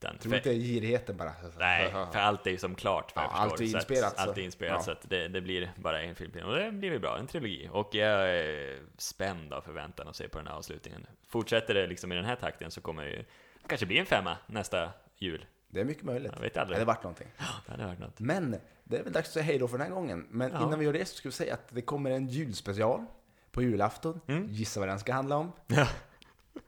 [0.00, 1.32] Utan, Tror du inte girigheten bara?
[1.58, 3.42] Nej, för allt är ju som klart vad Ja, förstår.
[3.42, 4.82] allt är Så att- inspelat, så- Allt är inspelat, ja.
[4.82, 6.32] så att det, det blir bara en film.
[6.44, 7.68] Och det blir väl bra, en trilogi.
[7.72, 11.06] Och jag är spänd av förväntan att se på den här avslutningen.
[11.28, 13.24] Fortsätter det liksom i den här takten så kommer det ju
[13.66, 15.44] kanske bli en femma nästa jul.
[15.70, 16.32] Det är mycket möjligt.
[16.34, 16.76] Jag vet Det aldrig.
[16.76, 17.28] hade varit någonting.
[17.66, 18.20] Det hade varit något.
[18.20, 20.26] Men det är väl dags att säga hej då för den här gången.
[20.30, 20.62] Men Ja.
[20.66, 23.04] innan vi gör det så ska vi säga att det kommer en julspecial
[23.50, 24.20] på julafton.
[24.26, 24.46] Mm.
[24.48, 25.52] Gissa vad den ska handla om?
[25.66, 25.88] Ja.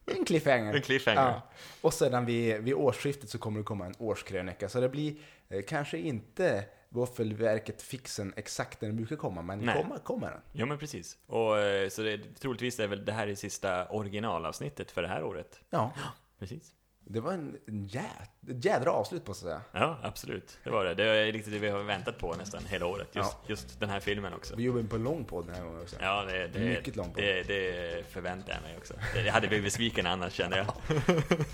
[0.07, 0.75] En cliffhanger.
[0.75, 1.21] En cliffhanger.
[1.21, 1.43] Ja.
[1.81, 4.69] Och sedan vid, vid årsskiftet så kommer det komma en årskrönika.
[4.69, 5.15] Så det blir
[5.49, 9.83] eh, kanske inte Våffelverket fixen exakt när den brukar komma, men Nej.
[9.83, 10.41] komma kommer den.
[10.53, 11.19] Ja men precis.
[11.27, 15.23] Och eh, så det, troligtvis är väl det här det sista originalavsnittet för det här
[15.23, 15.61] året.
[15.71, 15.93] Ja,
[16.39, 16.73] Precis.
[17.05, 18.05] Det var en, en jä,
[18.49, 19.83] ett jädra avslut på så att säga.
[19.85, 20.59] Ja, absolut.
[20.65, 20.95] Det var det.
[20.95, 23.09] Det är riktigt det vi har väntat på nästan hela året.
[23.13, 24.57] Just, just den här filmen också.
[24.57, 25.97] Vi jobbar på en lång podd den här gången också.
[26.01, 27.21] Ja, det, det, Mycket långt på.
[27.21, 28.95] det, det förväntar jag mig också.
[29.15, 30.67] Det, det hade blivit besviken annars kände jag.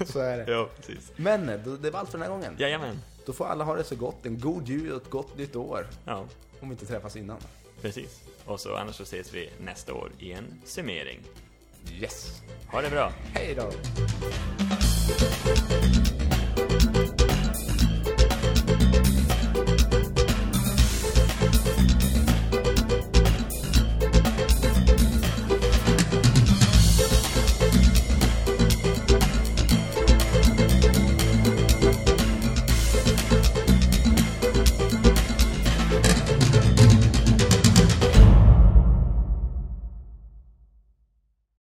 [0.09, 0.53] Så är det.
[0.53, 1.13] Ja, precis.
[1.17, 2.57] Men det, det var allt för den här gången.
[2.59, 2.99] Jajamän.
[3.27, 4.27] Då får alla ha det så gott.
[4.27, 5.87] En god jul och ett gott nytt år.
[6.05, 6.27] Ja,
[6.61, 7.39] Om vi inte träffas innan.
[7.83, 8.23] precis.
[8.45, 11.21] Och så annars så ses vi nästa år i en summering.
[12.01, 12.43] Yes.
[12.67, 13.13] Ha det bra.
[13.35, 13.71] Hej då.